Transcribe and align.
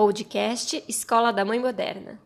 Podcast 0.00 0.82
Escola 0.88 1.30
da 1.30 1.44
Mãe 1.44 1.60
Moderna. 1.60 2.18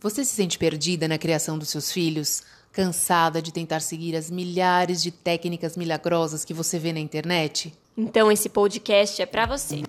Você 0.00 0.24
se 0.24 0.34
sente 0.34 0.58
perdida 0.58 1.06
na 1.06 1.18
criação 1.18 1.56
dos 1.56 1.68
seus 1.68 1.92
filhos? 1.92 2.42
Cansada 2.72 3.40
de 3.40 3.52
tentar 3.52 3.80
seguir 3.80 4.16
as 4.16 4.30
milhares 4.30 5.02
de 5.02 5.10
técnicas 5.10 5.76
milagrosas 5.76 6.44
que 6.44 6.52
você 6.52 6.78
vê 6.78 6.92
na 6.92 7.00
internet? 7.00 7.72
Então 7.96 8.30
esse 8.30 8.48
podcast 8.48 9.22
é 9.22 9.26
para 9.26 9.46
você. 9.46 9.82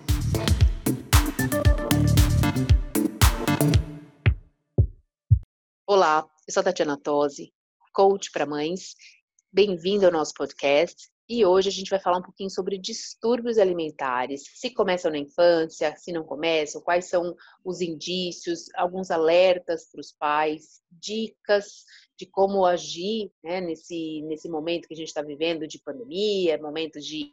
Olá, 5.86 6.26
eu 6.46 6.52
sou 6.52 6.60
a 6.60 6.64
Tatiana 6.64 6.98
Tosi, 7.00 7.52
coach 7.92 8.30
para 8.32 8.44
mães. 8.44 8.96
Bem-vindo 9.52 10.06
ao 10.06 10.12
nosso 10.12 10.32
podcast. 10.34 11.08
E 11.28 11.46
hoje 11.46 11.68
a 11.68 11.72
gente 11.72 11.88
vai 11.88 12.00
falar 12.00 12.18
um 12.18 12.22
pouquinho 12.22 12.50
sobre 12.50 12.76
distúrbios 12.76 13.58
alimentares, 13.58 14.42
se 14.56 14.70
começam 14.70 15.12
na 15.12 15.18
infância, 15.18 15.94
se 15.96 16.10
não 16.10 16.24
começam, 16.24 16.82
quais 16.82 17.04
são 17.08 17.36
os 17.64 17.80
indícios, 17.80 18.64
alguns 18.74 19.10
alertas 19.10 19.88
para 19.90 20.00
os 20.00 20.12
pais, 20.12 20.82
dicas 20.90 21.84
de 22.18 22.26
como 22.26 22.66
agir 22.66 23.30
né, 23.42 23.60
nesse, 23.60 24.20
nesse 24.22 24.48
momento 24.48 24.88
que 24.88 24.94
a 24.94 24.96
gente 24.96 25.08
está 25.08 25.22
vivendo 25.22 25.66
de 25.66 25.78
pandemia, 25.78 26.58
momento 26.58 26.98
de 26.98 27.32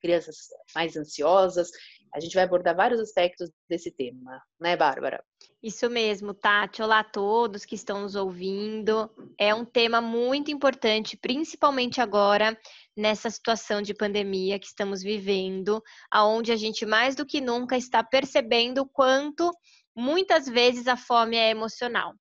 crianças 0.00 0.36
mais 0.74 0.96
ansiosas. 0.96 1.70
A 2.14 2.20
gente 2.20 2.34
vai 2.34 2.44
abordar 2.44 2.76
vários 2.76 3.00
aspectos 3.00 3.50
desse 3.68 3.90
tema, 3.90 4.40
né, 4.60 4.76
Bárbara? 4.76 5.20
Isso 5.60 5.90
mesmo, 5.90 6.32
Tati. 6.32 6.80
Olá 6.80 7.00
a 7.00 7.04
todos 7.04 7.64
que 7.64 7.74
estão 7.74 8.02
nos 8.02 8.14
ouvindo. 8.14 9.10
É 9.36 9.52
um 9.52 9.64
tema 9.64 10.00
muito 10.00 10.48
importante, 10.48 11.16
principalmente 11.16 12.00
agora 12.00 12.56
nessa 12.96 13.28
situação 13.28 13.82
de 13.82 13.92
pandemia 13.92 14.60
que 14.60 14.66
estamos 14.66 15.02
vivendo, 15.02 15.82
aonde 16.08 16.52
a 16.52 16.56
gente 16.56 16.86
mais 16.86 17.16
do 17.16 17.26
que 17.26 17.40
nunca 17.40 17.76
está 17.76 18.04
percebendo 18.04 18.82
o 18.82 18.88
quanto 18.88 19.50
muitas 19.96 20.46
vezes 20.46 20.86
a 20.86 20.96
fome 20.96 21.36
é 21.36 21.50
emocional 21.50 22.14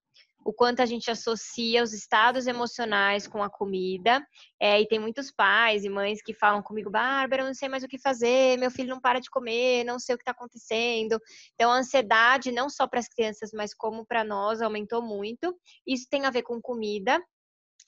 o 0.46 0.54
quanto 0.54 0.82
a 0.82 0.86
gente 0.86 1.10
associa 1.10 1.84
os 1.84 1.94
estados 1.94 2.48
emocionais 2.48 3.28
com 3.28 3.42
a 3.42 3.50
comida. 3.50 4.26
É, 4.60 4.80
e 4.82 4.88
tem 4.88 5.00
muitos 5.00 5.32
pais 5.32 5.84
e 5.84 5.90
mães 5.90 6.22
que 6.22 6.34
falam 6.34 6.62
comigo, 6.62 6.90
Bárbara, 6.90 7.42
eu 7.42 7.48
não 7.48 7.54
sei 7.54 7.70
mais 7.70 7.84
o 7.84 7.88
que 7.88 7.98
fazer, 7.98 8.58
meu 8.58 8.72
filho 8.72 8.90
não 8.90 9.00
para 9.00 9.20
de 9.20 9.30
comer, 9.30 9.84
não 9.84 10.00
sei 10.00 10.16
o 10.16 10.18
que 10.18 10.22
está 10.22 10.32
acontecendo. 10.32 11.20
Então, 11.54 11.72
a 11.72 11.78
ansiedade, 11.78 12.52
não 12.52 12.70
só 12.70 12.88
para 12.88 13.00
as 13.00 13.08
crianças, 13.08 13.52
mas 13.54 13.74
como 13.74 14.06
para 14.06 14.24
nós, 14.24 14.62
aumentou 14.62 15.02
muito. 15.02 15.56
Isso 15.88 16.08
tem 16.10 16.26
a 16.26 16.32
ver 16.32 16.44
com 16.44 16.62
comida. 16.62 17.22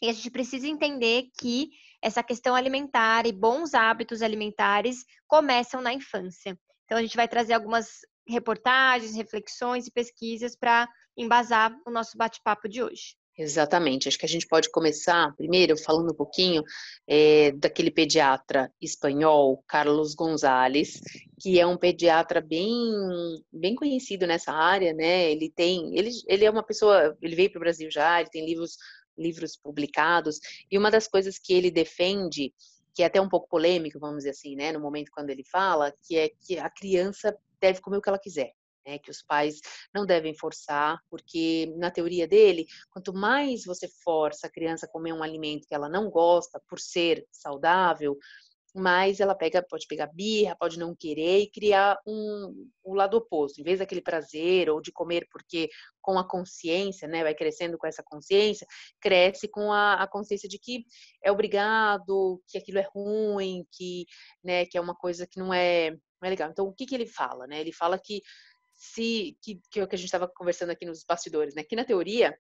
E 0.02 0.10
a 0.10 0.14
gente 0.14 0.30
precisa 0.30 0.68
entender 0.68 1.30
que 1.40 1.70
essa 2.02 2.22
questão 2.22 2.54
alimentar 2.54 3.26
e 3.26 3.32
bons 3.32 3.74
hábitos 3.74 4.22
alimentares 4.22 5.06
começam 5.28 5.82
na 5.82 5.94
infância. 5.94 6.58
Então, 6.86 6.98
a 6.98 7.02
gente 7.02 7.16
vai 7.16 7.28
trazer 7.28 7.54
algumas 7.54 8.02
reportagens, 8.28 9.16
reflexões 9.16 9.88
e 9.88 9.92
pesquisas 9.92 10.56
para 10.56 10.88
embasar 11.18 11.76
o 11.86 11.92
nosso 11.92 12.18
bate-papo 12.18 12.68
de 12.68 12.84
hoje. 12.84 13.16
Exatamente. 13.38 14.08
Acho 14.08 14.18
que 14.18 14.26
a 14.26 14.30
gente 14.30 14.48
pode 14.48 14.70
começar 14.72 15.36
primeiro 15.36 15.78
falando 15.78 16.12
um 16.12 16.16
pouquinho 16.16 16.64
é, 17.06 17.52
daquele 17.52 17.92
pediatra 17.92 18.72
espanhol, 18.82 19.62
Carlos 19.68 20.16
Gonzalez, 20.16 21.02
que 21.40 21.60
é 21.60 21.68
um 21.68 21.78
pediatra 21.78 22.40
bem, 22.40 22.74
bem 23.52 23.76
conhecido 23.76 24.26
nessa 24.26 24.54
área, 24.54 24.94
né? 24.94 25.30
Ele 25.30 25.52
tem, 25.54 25.98
ele, 25.98 26.12
ele 26.28 26.46
é 26.46 26.50
uma 26.50 26.64
pessoa, 26.64 27.16
ele 27.22 27.36
veio 27.36 27.52
para 27.52 27.60
o 27.60 27.62
Brasil 27.62 27.92
já, 27.92 28.22
ele 28.22 28.30
tem 28.30 28.46
livros, 28.46 28.78
livros 29.18 29.58
publicados, 29.58 30.40
e 30.72 30.78
uma 30.78 30.90
das 30.90 31.06
coisas 31.06 31.38
que 31.38 31.54
ele 31.54 31.70
defende, 31.70 32.54
que 32.94 33.04
é 33.04 33.08
até 33.08 33.20
um 33.20 33.28
pouco 33.28 33.50
polêmico, 33.50 34.00
vamos 34.00 34.20
dizer 34.20 34.30
assim, 34.30 34.56
né? 34.56 34.72
No 34.72 34.80
momento 34.80 35.12
quando 35.12 35.30
ele 35.30 35.44
fala, 35.44 35.94
que 36.08 36.18
é 36.18 36.30
que 36.30 36.58
a 36.58 36.70
criança 36.70 37.38
deve 37.62 37.82
comer 37.82 37.98
o 37.98 38.02
que 38.02 38.10
ela 38.10 38.20
quiser. 38.20 38.52
Né, 38.88 39.00
que 39.00 39.10
os 39.10 39.24
pais 39.24 39.62
não 39.92 40.06
devem 40.06 40.38
forçar, 40.38 41.00
porque 41.10 41.74
na 41.76 41.90
teoria 41.90 42.28
dele, 42.28 42.68
quanto 42.92 43.12
mais 43.12 43.66
você 43.66 43.88
força 44.04 44.46
a 44.46 44.50
criança 44.52 44.86
a 44.86 44.90
comer 44.90 45.12
um 45.12 45.24
alimento 45.24 45.68
que 45.68 45.74
ela 45.74 45.90
não 45.90 46.08
gosta 46.08 46.62
por 46.70 46.80
ser 46.80 47.26
saudável, 47.32 48.16
mais 48.76 49.22
ela 49.22 49.34
pega, 49.34 49.64
pode 49.64 49.88
pegar 49.88 50.08
birra, 50.08 50.56
pode 50.56 50.78
não 50.78 50.94
querer 50.94 51.40
e 51.40 51.50
criar 51.50 51.98
um, 52.06 52.70
o 52.84 52.94
lado 52.94 53.16
oposto. 53.16 53.60
Em 53.60 53.64
vez 53.64 53.80
daquele 53.80 54.02
prazer 54.02 54.70
ou 54.70 54.82
de 54.82 54.92
comer 54.92 55.26
porque 55.32 55.70
com 56.02 56.20
a 56.20 56.28
consciência, 56.28 57.08
né, 57.08 57.24
vai 57.24 57.34
crescendo 57.34 57.78
com 57.78 57.88
essa 57.88 58.04
consciência, 58.04 58.68
cresce 59.00 59.48
com 59.48 59.72
a, 59.72 59.94
a 59.94 60.08
consciência 60.08 60.50
de 60.50 60.60
que 60.60 60.84
é 61.24 61.32
obrigado, 61.32 62.42
que 62.48 62.58
aquilo 62.58 62.80
é 62.80 62.88
ruim, 62.94 63.66
que, 63.72 64.06
né, 64.44 64.66
que 64.66 64.78
é 64.78 64.82
uma 64.82 64.94
coisa 64.94 65.26
que 65.26 65.40
não 65.40 65.54
é, 65.54 65.96
é 66.28 66.30
legal. 66.30 66.50
Então, 66.50 66.68
o 66.68 66.74
que, 66.74 66.86
que 66.86 66.96
ele 66.96 67.08
fala? 67.08 67.48
Né? 67.48 67.60
Ele 67.60 67.72
fala 67.72 68.00
que 68.00 68.22
se 68.76 69.38
que, 69.42 69.62
que 69.72 69.80
é 69.80 69.84
a 69.84 69.96
gente 69.96 70.06
estava 70.06 70.28
conversando 70.28 70.72
aqui 70.72 70.86
nos 70.86 71.04
bastidores, 71.04 71.56
né? 71.56 71.64
Que 71.64 71.76
na 71.76 71.86
teoria 71.86 72.38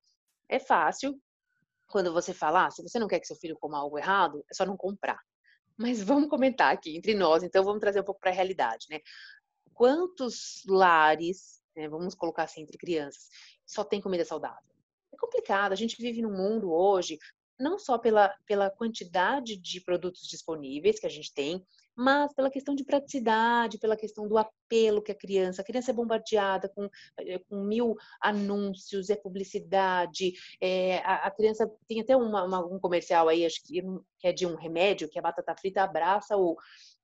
é 0.49 0.59
fácil 0.59 1.19
quando 1.87 2.11
você 2.11 2.33
fala, 2.33 2.65
ah, 2.65 2.71
se 2.71 2.81
você 2.83 2.99
não 2.99 3.07
quer 3.07 3.19
que 3.19 3.27
seu 3.27 3.35
filho 3.35 3.57
coma 3.59 3.77
algo 3.77 3.97
errado, 3.97 4.43
é 4.49 4.53
só 4.53 4.65
não 4.65 4.75
comprar. 4.75 5.19
Mas 5.77 6.01
vamos 6.03 6.29
comentar 6.29 6.73
aqui 6.73 6.97
entre 6.97 7.13
nós, 7.13 7.43
então 7.43 7.63
vamos 7.63 7.79
trazer 7.79 8.01
um 8.01 8.03
pouco 8.03 8.19
para 8.19 8.31
a 8.31 8.33
realidade, 8.33 8.87
né? 8.89 8.99
Quantos 9.73 10.63
lares, 10.67 11.61
né, 11.75 11.87
vamos 11.87 12.15
colocar 12.15 12.43
assim 12.43 12.61
entre 12.61 12.77
crianças, 12.77 13.29
só 13.65 13.83
tem 13.83 14.01
comida 14.01 14.23
saudável? 14.23 14.63
É 15.13 15.17
complicado. 15.17 15.71
A 15.73 15.75
gente 15.75 16.01
vive 16.01 16.21
num 16.21 16.31
mundo 16.31 16.71
hoje 16.71 17.17
não 17.59 17.79
só 17.79 17.97
pela, 17.97 18.33
pela 18.45 18.69
quantidade 18.69 19.57
de 19.57 19.81
produtos 19.81 20.27
disponíveis 20.27 20.99
que 20.99 21.05
a 21.05 21.09
gente 21.09 21.33
tem, 21.33 21.65
mas 21.95 22.33
pela 22.33 22.49
questão 22.49 22.75
de 22.75 22.83
praticidade, 22.83 23.77
pela 23.77 23.95
questão 23.95 24.27
do 24.27 24.37
apelo 24.37 25.01
que 25.01 25.11
a 25.11 25.15
criança, 25.15 25.61
a 25.61 25.65
criança 25.65 25.91
é 25.91 25.93
bombardeada 25.93 26.69
com, 26.69 26.89
eh, 27.19 27.39
com 27.49 27.63
mil 27.63 27.95
anúncios, 28.21 29.09
é 29.09 29.15
publicidade, 29.15 30.33
é, 30.59 30.97
a, 30.99 31.27
a, 31.27 31.31
criança 31.31 31.69
tem 31.87 32.01
até 32.01 32.15
uma, 32.15 32.43
uma, 32.43 32.65
um 32.65 32.79
comercial 32.79 33.29
aí, 33.29 33.45
acho 33.45 33.63
que, 33.63 33.81
que 34.19 34.27
é 34.27 34.33
de 34.33 34.45
um 34.45 34.55
remédio, 34.55 35.09
que 35.09 35.19
a 35.19 35.21
batata 35.21 35.55
frita 35.55 35.83
abraça 35.83 36.37
o 36.37 36.57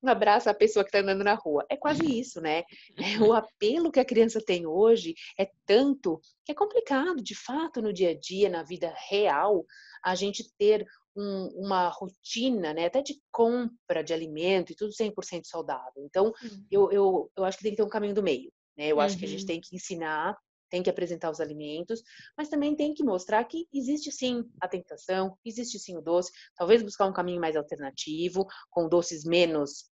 abraça 0.04 0.50
a 0.50 0.54
pessoa 0.54 0.84
que 0.84 0.88
está 0.88 0.98
andando 0.98 1.22
na 1.22 1.34
rua. 1.34 1.64
É 1.68 1.76
quase 1.76 2.04
isso, 2.18 2.40
né? 2.40 2.64
É, 2.98 3.18
o 3.20 3.32
apelo 3.32 3.92
que 3.92 4.00
a 4.00 4.04
criança 4.04 4.40
tem 4.44 4.66
hoje 4.66 5.14
é 5.38 5.48
tanto 5.64 6.20
que 6.44 6.50
é 6.52 6.54
complicado, 6.54 7.22
de 7.22 7.36
fato, 7.36 7.80
no 7.80 7.92
dia 7.92 8.10
a 8.10 8.18
dia, 8.18 8.48
na 8.48 8.64
vida 8.64 8.92
real, 9.08 9.64
a 10.02 10.14
gente 10.14 10.52
ter 10.58 10.84
um, 11.16 11.46
uma 11.64 11.88
rotina, 11.88 12.72
né, 12.72 12.86
até 12.86 13.02
de 13.02 13.20
compra 13.30 14.02
de 14.02 14.12
alimento 14.12 14.72
e 14.72 14.76
tudo 14.76 14.92
100% 14.92 15.44
saudável. 15.44 16.04
Então, 16.04 16.26
uhum. 16.26 16.66
eu, 16.70 16.92
eu, 16.92 17.30
eu 17.36 17.44
acho 17.44 17.58
que 17.58 17.64
tem 17.64 17.72
que 17.72 17.76
ter 17.76 17.82
um 17.82 17.88
caminho 17.88 18.14
do 18.14 18.22
meio. 18.22 18.52
Né? 18.76 18.88
Eu 18.88 18.96
uhum. 18.96 19.02
acho 19.02 19.18
que 19.18 19.24
a 19.24 19.28
gente 19.28 19.42
uhum. 19.42 19.46
tem 19.46 19.60
que 19.60 19.74
ensinar, 19.74 20.36
tem 20.70 20.82
que 20.82 20.90
apresentar 20.90 21.30
os 21.30 21.40
alimentos, 21.40 22.02
mas 22.36 22.48
também 22.48 22.74
tem 22.74 22.94
que 22.94 23.04
mostrar 23.04 23.44
que 23.44 23.66
existe 23.72 24.10
sim 24.10 24.42
a 24.60 24.66
tentação, 24.66 25.36
existe 25.44 25.78
sim 25.78 25.96
o 25.98 26.00
doce, 26.00 26.32
talvez 26.56 26.82
buscar 26.82 27.06
um 27.06 27.12
caminho 27.12 27.40
mais 27.40 27.56
alternativo, 27.56 28.46
com 28.70 28.88
doces 28.88 29.24
menos 29.24 29.90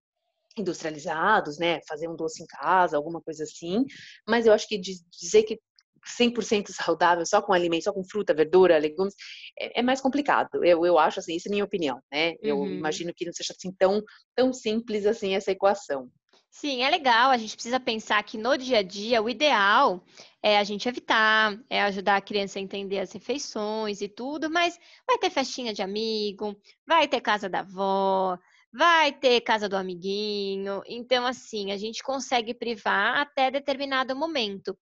industrializados, 0.58 1.58
né? 1.58 1.80
Fazer 1.88 2.08
um 2.08 2.16
doce 2.16 2.44
em 2.44 2.48
casa, 2.48 2.98
alguma 2.98 3.22
coisa 3.22 3.44
assim. 3.44 3.86
Mas 4.28 4.46
eu 4.46 4.54
acho 4.54 4.68
que 4.68 4.78
dizer 4.78 5.44
que 5.44 5.60
100% 6.06 6.72
saudável, 6.72 7.26
só 7.26 7.42
com 7.42 7.54
alimentos, 7.54 7.86
só 7.86 7.94
com 7.94 8.04
fruta, 8.04 8.34
verdura, 8.34 8.78
legumes, 8.78 9.16
é, 9.60 9.80
é, 9.80 9.82
mais 9.82 10.02
complicado. 10.02 10.64
Eu, 10.64 10.86
eu 10.86 10.98
acho 10.98 11.20
assim, 11.20 11.36
isso 11.36 11.48
é 11.48 11.52
minha 11.52 11.64
opinião, 11.64 12.00
né? 12.12 12.34
Eu 12.42 12.60
uhum. 12.60 12.68
imagino 12.68 13.14
que 13.16 13.26
não 13.26 13.34
seja 13.34 13.54
assim 13.58 13.72
tão, 13.78 14.02
tão 14.36 14.54
simples 14.54 15.06
assim 15.06 15.36
essa 15.36 15.52
equação. 15.52 16.10
Sim, 16.54 16.84
é 16.84 16.90
legal. 16.90 17.32
A 17.32 17.38
gente 17.38 17.56
precisa 17.56 17.80
pensar 17.80 18.22
que 18.24 18.38
no 18.38 18.56
dia 18.56 18.78
a 18.80 18.84
dia 18.84 19.22
o 19.24 19.28
ideal 19.30 20.06
é 20.42 20.60
a 20.60 20.64
gente 20.64 20.88
evitar, 20.88 21.60
é 21.68 21.82
ajudar 21.82 22.18
a 22.18 22.22
criança 22.22 22.60
a 22.60 22.62
entender 22.62 23.00
as 23.00 23.12
refeições 23.12 24.02
e 24.02 24.08
tudo, 24.08 24.52
mas 24.52 24.78
vai 25.08 25.18
ter 25.18 25.32
festinha 25.32 25.74
de 25.74 25.82
amigo, 25.82 26.56
vai 26.86 27.08
ter 27.08 27.22
casa 27.22 27.50
da 27.50 27.62
avó, 27.62 28.38
vai 28.72 29.12
ter 29.12 29.42
casa 29.42 29.68
do 29.68 29.76
amiguinho. 29.76 30.84
Então, 30.86 31.26
assim, 31.26 31.72
a 31.72 31.78
gente 31.78 32.04
consegue 32.04 32.54
privar 32.54 33.18
até 33.18 33.50
determinado 33.50 34.16
momento. 34.16 34.78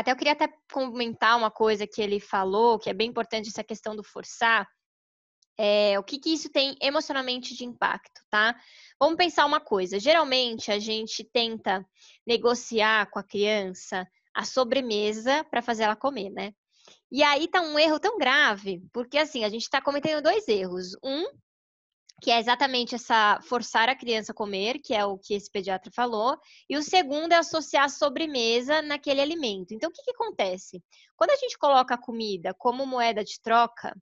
Até 0.00 0.12
eu 0.12 0.16
queria 0.16 0.32
até 0.32 0.48
comentar 0.72 1.36
uma 1.36 1.50
coisa 1.50 1.86
que 1.86 2.00
ele 2.00 2.18
falou, 2.18 2.78
que 2.78 2.88
é 2.88 2.94
bem 2.94 3.10
importante 3.10 3.50
essa 3.50 3.62
questão 3.62 3.94
do 3.94 4.02
forçar. 4.02 4.66
É, 5.58 5.98
o 5.98 6.02
que, 6.02 6.18
que 6.18 6.32
isso 6.32 6.48
tem 6.48 6.74
emocionalmente 6.80 7.54
de 7.54 7.66
impacto, 7.66 8.22
tá? 8.30 8.58
Vamos 8.98 9.18
pensar 9.18 9.44
uma 9.44 9.60
coisa. 9.60 10.00
Geralmente 10.00 10.72
a 10.72 10.78
gente 10.78 11.22
tenta 11.22 11.86
negociar 12.26 13.10
com 13.10 13.18
a 13.18 13.22
criança 13.22 14.08
a 14.32 14.42
sobremesa 14.42 15.44
para 15.44 15.60
fazer 15.60 15.82
ela 15.82 15.94
comer, 15.94 16.30
né? 16.30 16.54
E 17.12 17.22
aí 17.22 17.46
tá 17.46 17.60
um 17.60 17.78
erro 17.78 18.00
tão 18.00 18.16
grave, 18.16 18.82
porque 18.94 19.18
assim, 19.18 19.44
a 19.44 19.50
gente 19.50 19.64
está 19.64 19.82
cometendo 19.82 20.22
dois 20.22 20.48
erros. 20.48 20.96
Um, 21.04 21.26
que 22.20 22.30
é 22.30 22.38
exatamente 22.38 22.94
essa 22.94 23.40
forçar 23.42 23.88
a 23.88 23.96
criança 23.96 24.32
a 24.32 24.34
comer, 24.34 24.78
que 24.78 24.94
é 24.94 25.04
o 25.04 25.16
que 25.18 25.34
esse 25.34 25.50
pediatra 25.50 25.90
falou, 25.94 26.36
e 26.68 26.76
o 26.76 26.82
segundo 26.82 27.32
é 27.32 27.36
associar 27.36 27.84
a 27.84 27.88
sobremesa 27.88 28.82
naquele 28.82 29.20
alimento. 29.20 29.72
Então, 29.72 29.88
o 29.88 29.92
que, 29.92 30.02
que 30.02 30.10
acontece? 30.10 30.82
Quando 31.16 31.30
a 31.30 31.36
gente 31.36 31.58
coloca 31.58 31.94
a 31.94 32.00
comida 32.00 32.54
como 32.54 32.86
moeda 32.86 33.24
de 33.24 33.40
troca, 33.40 33.94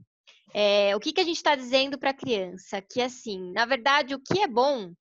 é, 0.53 0.97
o 0.97 1.00
que, 1.00 1.12
que 1.12 1.20
a 1.20 1.25
gente 1.25 1.37
está 1.37 1.55
dizendo 1.55 1.99
para 1.99 2.11
a 2.11 2.15
criança? 2.15 2.82
Que 2.82 3.00
assim, 3.00 3.53
na 3.53 3.67
verdade, 3.67 4.15
o 4.15 4.21
que 4.21 4.41
é 4.41 4.49
bom 4.49 4.93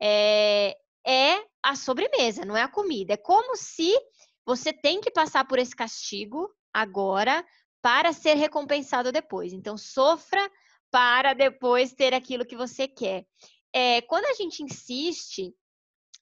é, 0.00 0.76
é 1.06 1.42
a 1.62 1.74
sobremesa, 1.76 2.44
não 2.44 2.56
é 2.56 2.62
a 2.62 2.68
comida. 2.68 3.14
É 3.14 3.16
como 3.16 3.56
se 3.56 3.92
você 4.44 4.72
tem 4.72 5.00
que 5.00 5.10
passar 5.10 5.46
por 5.46 5.58
esse 5.58 5.74
castigo 5.74 6.50
agora 6.74 7.44
para 7.80 8.12
ser 8.12 8.34
recompensado 8.34 9.12
depois. 9.12 9.52
Então, 9.52 9.76
sofra 9.78 10.50
para 10.90 11.34
depois 11.34 11.92
ter 11.92 12.12
aquilo 12.14 12.46
que 12.46 12.56
você 12.56 12.88
quer. 12.88 13.24
É, 13.72 14.00
quando 14.02 14.24
a 14.26 14.34
gente 14.34 14.62
insiste 14.62 15.54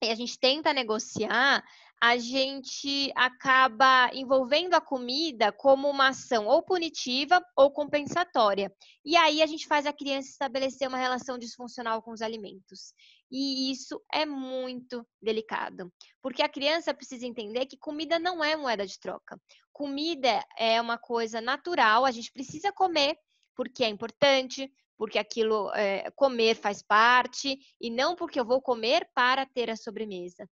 e 0.02 0.10
a 0.10 0.14
gente 0.14 0.38
tenta 0.38 0.72
negociar, 0.72 1.64
a 2.00 2.16
gente 2.16 3.12
acaba 3.16 4.08
envolvendo 4.12 4.74
a 4.74 4.80
comida 4.80 5.50
como 5.50 5.88
uma 5.88 6.08
ação 6.08 6.46
ou 6.46 6.62
punitiva 6.62 7.44
ou 7.56 7.72
compensatória. 7.72 8.72
E 9.04 9.16
aí 9.16 9.42
a 9.42 9.46
gente 9.46 9.66
faz 9.66 9.84
a 9.84 9.92
criança 9.92 10.28
estabelecer 10.28 10.86
uma 10.86 10.98
relação 10.98 11.36
disfuncional 11.36 12.00
com 12.00 12.12
os 12.12 12.22
alimentos. 12.22 12.92
E 13.30 13.70
isso 13.72 14.00
é 14.12 14.24
muito 14.24 15.04
delicado, 15.20 15.92
porque 16.22 16.42
a 16.42 16.48
criança 16.48 16.94
precisa 16.94 17.26
entender 17.26 17.66
que 17.66 17.76
comida 17.76 18.18
não 18.18 18.42
é 18.42 18.56
moeda 18.56 18.86
de 18.86 18.98
troca. 18.98 19.38
Comida 19.72 20.42
é 20.56 20.80
uma 20.80 20.96
coisa 20.96 21.40
natural, 21.40 22.04
a 22.04 22.10
gente 22.10 22.32
precisa 22.32 22.72
comer 22.72 23.18
porque 23.58 23.82
é 23.82 23.88
importante, 23.88 24.72
porque 24.96 25.18
aquilo 25.18 25.74
é, 25.74 26.12
comer 26.12 26.54
faz 26.54 26.80
parte, 26.80 27.58
e 27.80 27.90
não 27.90 28.14
porque 28.14 28.38
eu 28.38 28.44
vou 28.44 28.62
comer 28.62 29.10
para 29.12 29.44
ter 29.44 29.68
a 29.68 29.76
sobremesa. 29.76 30.48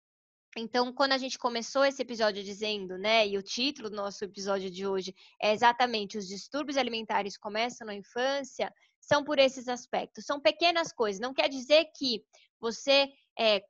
Então, 0.55 0.93
quando 0.93 1.13
a 1.13 1.17
gente 1.17 1.39
começou 1.39 1.83
esse 1.83 1.99
episódio 1.99 2.43
dizendo, 2.43 2.99
né, 2.99 3.27
e 3.27 3.39
o 3.39 3.41
título 3.41 3.89
do 3.89 3.95
nosso 3.95 4.23
episódio 4.23 4.69
de 4.69 4.85
hoje 4.85 5.15
é 5.41 5.51
exatamente 5.51 6.15
os 6.15 6.27
distúrbios 6.27 6.77
alimentares 6.77 7.37
começam 7.37 7.87
na 7.87 7.95
infância, 7.95 8.71
são 8.99 9.23
por 9.23 9.39
esses 9.39 9.67
aspectos. 9.67 10.23
São 10.23 10.39
pequenas 10.39 10.93
coisas. 10.93 11.19
Não 11.19 11.33
quer 11.33 11.49
dizer 11.49 11.85
que 11.97 12.23
você 12.59 13.09
é, 13.39 13.63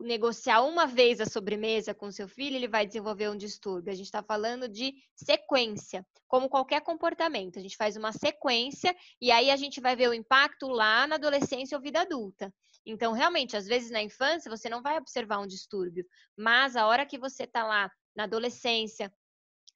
negociar 0.00 0.62
uma 0.62 0.86
vez 0.86 1.20
a 1.20 1.26
sobremesa 1.26 1.94
com 1.94 2.10
seu 2.10 2.26
filho, 2.26 2.56
ele 2.56 2.68
vai 2.68 2.86
desenvolver 2.86 3.28
um 3.28 3.36
distúrbio. 3.36 3.92
A 3.92 3.94
gente 3.94 4.06
está 4.06 4.22
falando 4.22 4.68
de 4.68 4.94
sequência, 5.14 6.06
como 6.26 6.48
qualquer 6.48 6.80
comportamento. 6.80 7.58
A 7.58 7.62
gente 7.62 7.76
faz 7.76 7.96
uma 7.96 8.12
sequência 8.12 8.96
e 9.20 9.30
aí 9.30 9.50
a 9.50 9.56
gente 9.56 9.80
vai 9.80 9.94
ver 9.94 10.08
o 10.08 10.14
impacto 10.14 10.68
lá 10.68 11.06
na 11.06 11.16
adolescência 11.16 11.76
ou 11.76 11.82
vida 11.82 12.00
adulta. 12.00 12.52
Então, 12.84 13.12
realmente, 13.12 13.56
às 13.56 13.66
vezes 13.66 13.90
na 13.90 14.02
infância 14.02 14.50
você 14.50 14.68
não 14.68 14.82
vai 14.82 14.96
observar 14.96 15.38
um 15.38 15.46
distúrbio, 15.46 16.04
mas 16.36 16.76
a 16.76 16.86
hora 16.86 17.04
que 17.04 17.18
você 17.18 17.44
está 17.44 17.64
lá 17.64 17.90
na 18.16 18.24
adolescência, 18.24 19.12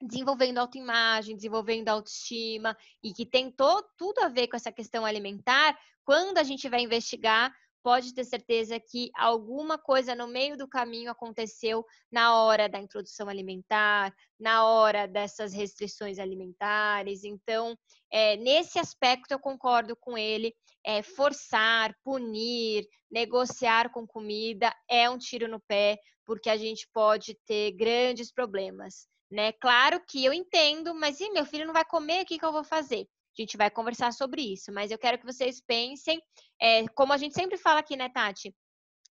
desenvolvendo 0.00 0.58
autoimagem, 0.58 1.36
desenvolvendo 1.36 1.88
autoestima 1.88 2.76
e 3.02 3.12
que 3.12 3.26
tem 3.26 3.50
to, 3.50 3.84
tudo 3.96 4.20
a 4.20 4.28
ver 4.28 4.48
com 4.48 4.56
essa 4.56 4.72
questão 4.72 5.04
alimentar, 5.04 5.78
quando 6.04 6.38
a 6.38 6.42
gente 6.42 6.68
vai 6.68 6.80
investigar, 6.80 7.52
pode 7.84 8.14
ter 8.14 8.24
certeza 8.24 8.80
que 8.80 9.10
alguma 9.14 9.76
coisa 9.76 10.14
no 10.14 10.26
meio 10.26 10.56
do 10.56 10.66
caminho 10.66 11.10
aconteceu 11.10 11.84
na 12.10 12.42
hora 12.42 12.66
da 12.66 12.80
introdução 12.80 13.28
alimentar, 13.28 14.10
na 14.40 14.64
hora 14.64 15.06
dessas 15.06 15.52
restrições 15.52 16.18
alimentares. 16.18 17.24
Então, 17.24 17.76
é, 18.10 18.38
nesse 18.38 18.78
aspecto, 18.78 19.32
eu 19.32 19.38
concordo 19.38 19.94
com 19.94 20.16
ele. 20.16 20.54
É, 20.82 21.02
forçar, 21.02 21.94
punir, 22.02 22.86
negociar 23.10 23.90
com 23.90 24.06
comida 24.06 24.74
é 24.88 25.08
um 25.08 25.18
tiro 25.18 25.46
no 25.46 25.60
pé, 25.60 25.98
porque 26.24 26.48
a 26.48 26.56
gente 26.56 26.88
pode 26.92 27.38
ter 27.46 27.72
grandes 27.72 28.32
problemas. 28.32 29.06
Né? 29.30 29.52
Claro 29.52 30.02
que 30.08 30.24
eu 30.24 30.32
entendo, 30.32 30.94
mas 30.94 31.20
e 31.20 31.30
meu 31.30 31.44
filho 31.44 31.66
não 31.66 31.72
vai 31.72 31.84
comer, 31.84 32.22
o 32.22 32.26
que, 32.26 32.38
que 32.38 32.44
eu 32.44 32.52
vou 32.52 32.64
fazer? 32.64 33.06
A 33.36 33.42
gente 33.42 33.56
vai 33.56 33.70
conversar 33.70 34.12
sobre 34.12 34.42
isso, 34.42 34.72
mas 34.72 34.90
eu 34.90 34.98
quero 34.98 35.18
que 35.18 35.26
vocês 35.26 35.60
pensem, 35.60 36.22
é, 36.60 36.86
como 36.88 37.12
a 37.12 37.16
gente 37.16 37.34
sempre 37.34 37.58
fala 37.58 37.80
aqui, 37.80 37.96
né, 37.96 38.08
Tati? 38.08 38.54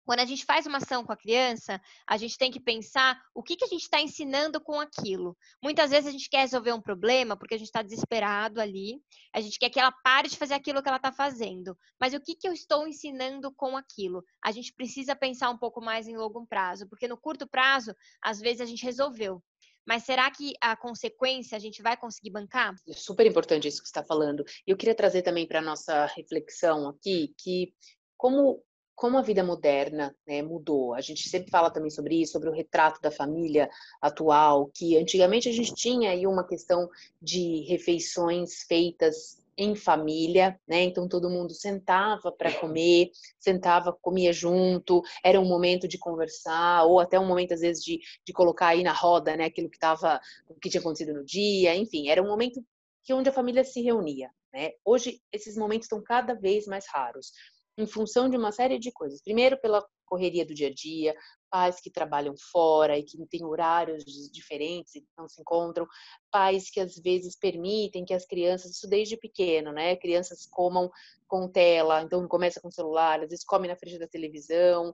Quando 0.05 0.19
a 0.19 0.25
gente 0.25 0.43
faz 0.43 0.65
uma 0.65 0.79
ação 0.79 1.05
com 1.05 1.13
a 1.13 1.17
criança, 1.17 1.81
a 2.07 2.17
gente 2.17 2.37
tem 2.37 2.51
que 2.51 2.59
pensar 2.59 3.21
o 3.33 3.41
que, 3.41 3.55
que 3.55 3.63
a 3.63 3.67
gente 3.67 3.83
está 3.83 4.01
ensinando 4.01 4.59
com 4.59 4.79
aquilo. 4.79 5.37
Muitas 5.61 5.91
vezes 5.91 6.07
a 6.07 6.11
gente 6.11 6.29
quer 6.29 6.41
resolver 6.41 6.73
um 6.73 6.81
problema 6.81 7.37
porque 7.37 7.55
a 7.55 7.57
gente 7.57 7.67
está 7.67 7.81
desesperado 7.81 8.59
ali, 8.59 9.01
a 9.33 9.39
gente 9.39 9.57
quer 9.57 9.69
que 9.69 9.79
ela 9.79 9.91
pare 9.91 10.27
de 10.27 10.37
fazer 10.37 10.55
aquilo 10.55 10.81
que 10.83 10.89
ela 10.89 10.97
está 10.97 11.11
fazendo. 11.11 11.77
Mas 11.99 12.13
o 12.13 12.19
que, 12.19 12.35
que 12.35 12.47
eu 12.47 12.51
estou 12.51 12.85
ensinando 12.85 13.53
com 13.53 13.77
aquilo? 13.77 14.23
A 14.43 14.51
gente 14.51 14.73
precisa 14.73 15.15
pensar 15.15 15.49
um 15.49 15.57
pouco 15.57 15.81
mais 15.81 16.07
em 16.07 16.17
longo 16.17 16.45
prazo, 16.47 16.87
porque 16.89 17.07
no 17.07 17.17
curto 17.17 17.47
prazo, 17.47 17.95
às 18.21 18.39
vezes 18.39 18.59
a 18.59 18.65
gente 18.65 18.83
resolveu, 18.83 19.41
mas 19.85 20.03
será 20.03 20.29
que 20.31 20.53
a 20.61 20.75
consequência 20.75 21.55
a 21.55 21.59
gente 21.59 21.81
vai 21.81 21.97
conseguir 21.97 22.31
bancar? 22.31 22.75
É 22.87 22.93
super 22.93 23.25
importante 23.25 23.67
isso 23.67 23.81
que 23.81 23.87
você 23.87 23.91
está 23.91 24.03
falando. 24.03 24.43
E 24.65 24.71
eu 24.71 24.77
queria 24.77 24.95
trazer 24.95 25.21
também 25.21 25.47
para 25.47 25.59
a 25.59 25.63
nossa 25.63 26.05
reflexão 26.07 26.87
aqui 26.87 27.33
que 27.37 27.73
como 28.17 28.63
como 28.95 29.17
a 29.17 29.21
vida 29.21 29.43
moderna 29.43 30.15
né, 30.25 30.41
mudou. 30.41 30.93
A 30.93 31.01
gente 31.01 31.27
sempre 31.27 31.49
fala 31.49 31.71
também 31.71 31.89
sobre 31.89 32.21
isso, 32.21 32.33
sobre 32.33 32.47
o 32.47 32.53
retrato 32.53 33.01
da 33.01 33.11
família 33.11 33.69
atual, 33.99 34.69
que 34.73 34.95
antigamente 34.97 35.49
a 35.49 35.51
gente 35.51 35.73
tinha 35.73 36.11
aí 36.11 36.27
uma 36.27 36.45
questão 36.45 36.87
de 37.21 37.61
refeições 37.67 38.63
feitas 38.63 39.42
em 39.57 39.75
família, 39.75 40.59
né? 40.67 40.83
Então 40.83 41.07
todo 41.07 41.29
mundo 41.29 41.53
sentava 41.53 42.31
para 42.31 42.51
comer, 42.53 43.11
sentava, 43.39 43.93
comia 44.01 44.33
junto, 44.33 45.01
era 45.23 45.39
um 45.39 45.45
momento 45.45 45.87
de 45.87 45.97
conversar, 45.97 46.85
ou 46.85 46.99
até 46.99 47.19
um 47.19 47.27
momento, 47.27 47.53
às 47.53 47.61
vezes, 47.61 47.83
de, 47.83 47.99
de 48.25 48.33
colocar 48.33 48.67
aí 48.67 48.83
na 48.83 48.93
roda, 48.93 49.35
né? 49.35 49.45
Aquilo 49.45 49.69
que 49.69 49.77
estava, 49.77 50.19
o 50.47 50.55
que 50.55 50.69
tinha 50.69 50.81
acontecido 50.81 51.13
no 51.13 51.23
dia, 51.23 51.75
enfim, 51.75 52.09
era 52.09 52.21
um 52.21 52.27
momento 52.27 52.63
que 53.03 53.13
onde 53.13 53.29
a 53.29 53.33
família 53.33 53.63
se 53.63 53.81
reunia, 53.81 54.29
né? 54.53 54.71
Hoje 54.83 55.21
esses 55.31 55.57
momentos 55.57 55.85
estão 55.85 56.01
cada 56.01 56.33
vez 56.33 56.65
mais 56.65 56.85
raros 56.87 57.31
em 57.77 57.87
função 57.87 58.29
de 58.29 58.37
uma 58.37 58.51
série 58.51 58.77
de 58.79 58.91
coisas. 58.91 59.21
Primeiro, 59.21 59.59
pela 59.59 59.85
correria 60.05 60.45
do 60.45 60.53
dia 60.53 60.67
a 60.67 60.73
dia, 60.73 61.15
pais 61.53 61.79
que 61.79 61.91
trabalham 61.91 62.33
fora 62.35 62.97
e 62.97 63.03
que 63.03 63.15
têm 63.27 63.45
horários 63.45 64.03
diferentes 64.31 64.95
e 64.95 65.05
não 65.15 65.29
se 65.29 65.39
encontram, 65.39 65.87
pais 66.31 66.71
que 66.71 66.79
às 66.79 66.95
vezes 66.95 67.37
permitem 67.37 68.03
que 68.03 68.13
as 68.15 68.25
crianças, 68.25 68.71
isso 68.71 68.89
desde 68.89 69.15
pequeno, 69.15 69.71
né? 69.71 69.95
Crianças 69.95 70.47
comam 70.47 70.89
com 71.27 71.47
tela, 71.47 72.01
então 72.01 72.27
começa 72.27 72.59
com 72.59 72.71
celular, 72.71 73.21
às 73.21 73.29
vezes 73.29 73.45
come 73.45 73.67
na 73.67 73.75
frente 73.75 73.99
da 73.99 74.07
televisão. 74.07 74.91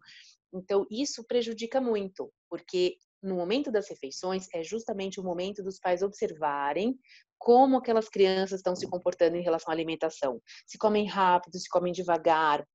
Então, 0.53 0.85
isso 0.91 1.23
prejudica 1.23 1.79
muito, 1.79 2.29
porque 2.49 2.97
no 3.23 3.35
momento 3.35 3.71
das 3.71 3.87
refeições 3.87 4.49
é 4.53 4.61
justamente 4.61 5.17
o 5.17 5.23
momento 5.23 5.63
dos 5.63 5.79
pais 5.79 6.01
observarem 6.01 6.99
como 7.37 7.77
aquelas 7.77 8.09
crianças 8.09 8.59
estão 8.59 8.75
se 8.75 8.85
comportando 8.85 9.37
em 9.37 9.41
relação 9.41 9.71
à 9.71 9.73
alimentação. 9.73 10.41
Se 10.67 10.77
comem 10.77 11.07
rápido, 11.07 11.57
se 11.57 11.69
comem 11.69 11.93
devagar, 11.93 12.67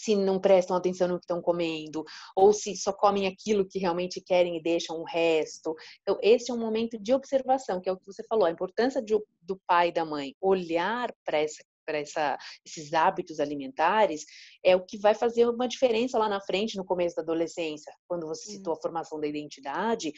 se 0.00 0.16
não 0.16 0.40
prestam 0.40 0.76
atenção 0.76 1.08
no 1.08 1.18
que 1.18 1.24
estão 1.24 1.42
comendo, 1.42 2.04
ou 2.34 2.52
se 2.52 2.74
só 2.76 2.92
comem 2.92 3.26
aquilo 3.26 3.66
que 3.66 3.78
realmente 3.78 4.20
querem 4.20 4.56
e 4.56 4.62
deixam 4.62 4.96
o 4.96 5.04
resto. 5.04 5.74
Então, 6.02 6.18
esse 6.22 6.50
é 6.50 6.54
um 6.54 6.58
momento 6.58 6.98
de 6.98 7.12
observação, 7.12 7.80
que 7.80 7.88
é 7.88 7.92
o 7.92 7.96
que 7.96 8.06
você 8.06 8.24
falou, 8.24 8.46
a 8.46 8.50
importância 8.50 9.02
de, 9.02 9.14
do 9.42 9.60
pai 9.66 9.88
e 9.88 9.92
da 9.92 10.04
mãe 10.04 10.34
olhar 10.40 11.14
para 11.24 11.38
essa 11.38 11.62
para 11.84 11.98
esses 12.64 12.92
hábitos 12.92 13.40
alimentares 13.40 14.24
é 14.62 14.76
o 14.76 14.84
que 14.84 14.96
vai 14.96 15.12
fazer 15.12 15.48
uma 15.48 15.66
diferença 15.66 16.16
lá 16.18 16.28
na 16.28 16.40
frente, 16.40 16.76
no 16.76 16.84
começo 16.84 17.16
da 17.16 17.22
adolescência, 17.22 17.92
quando 18.06 18.28
você 18.28 18.52
citou 18.52 18.74
a 18.74 18.80
formação 18.80 19.18
da 19.18 19.26
identidade, 19.26 20.12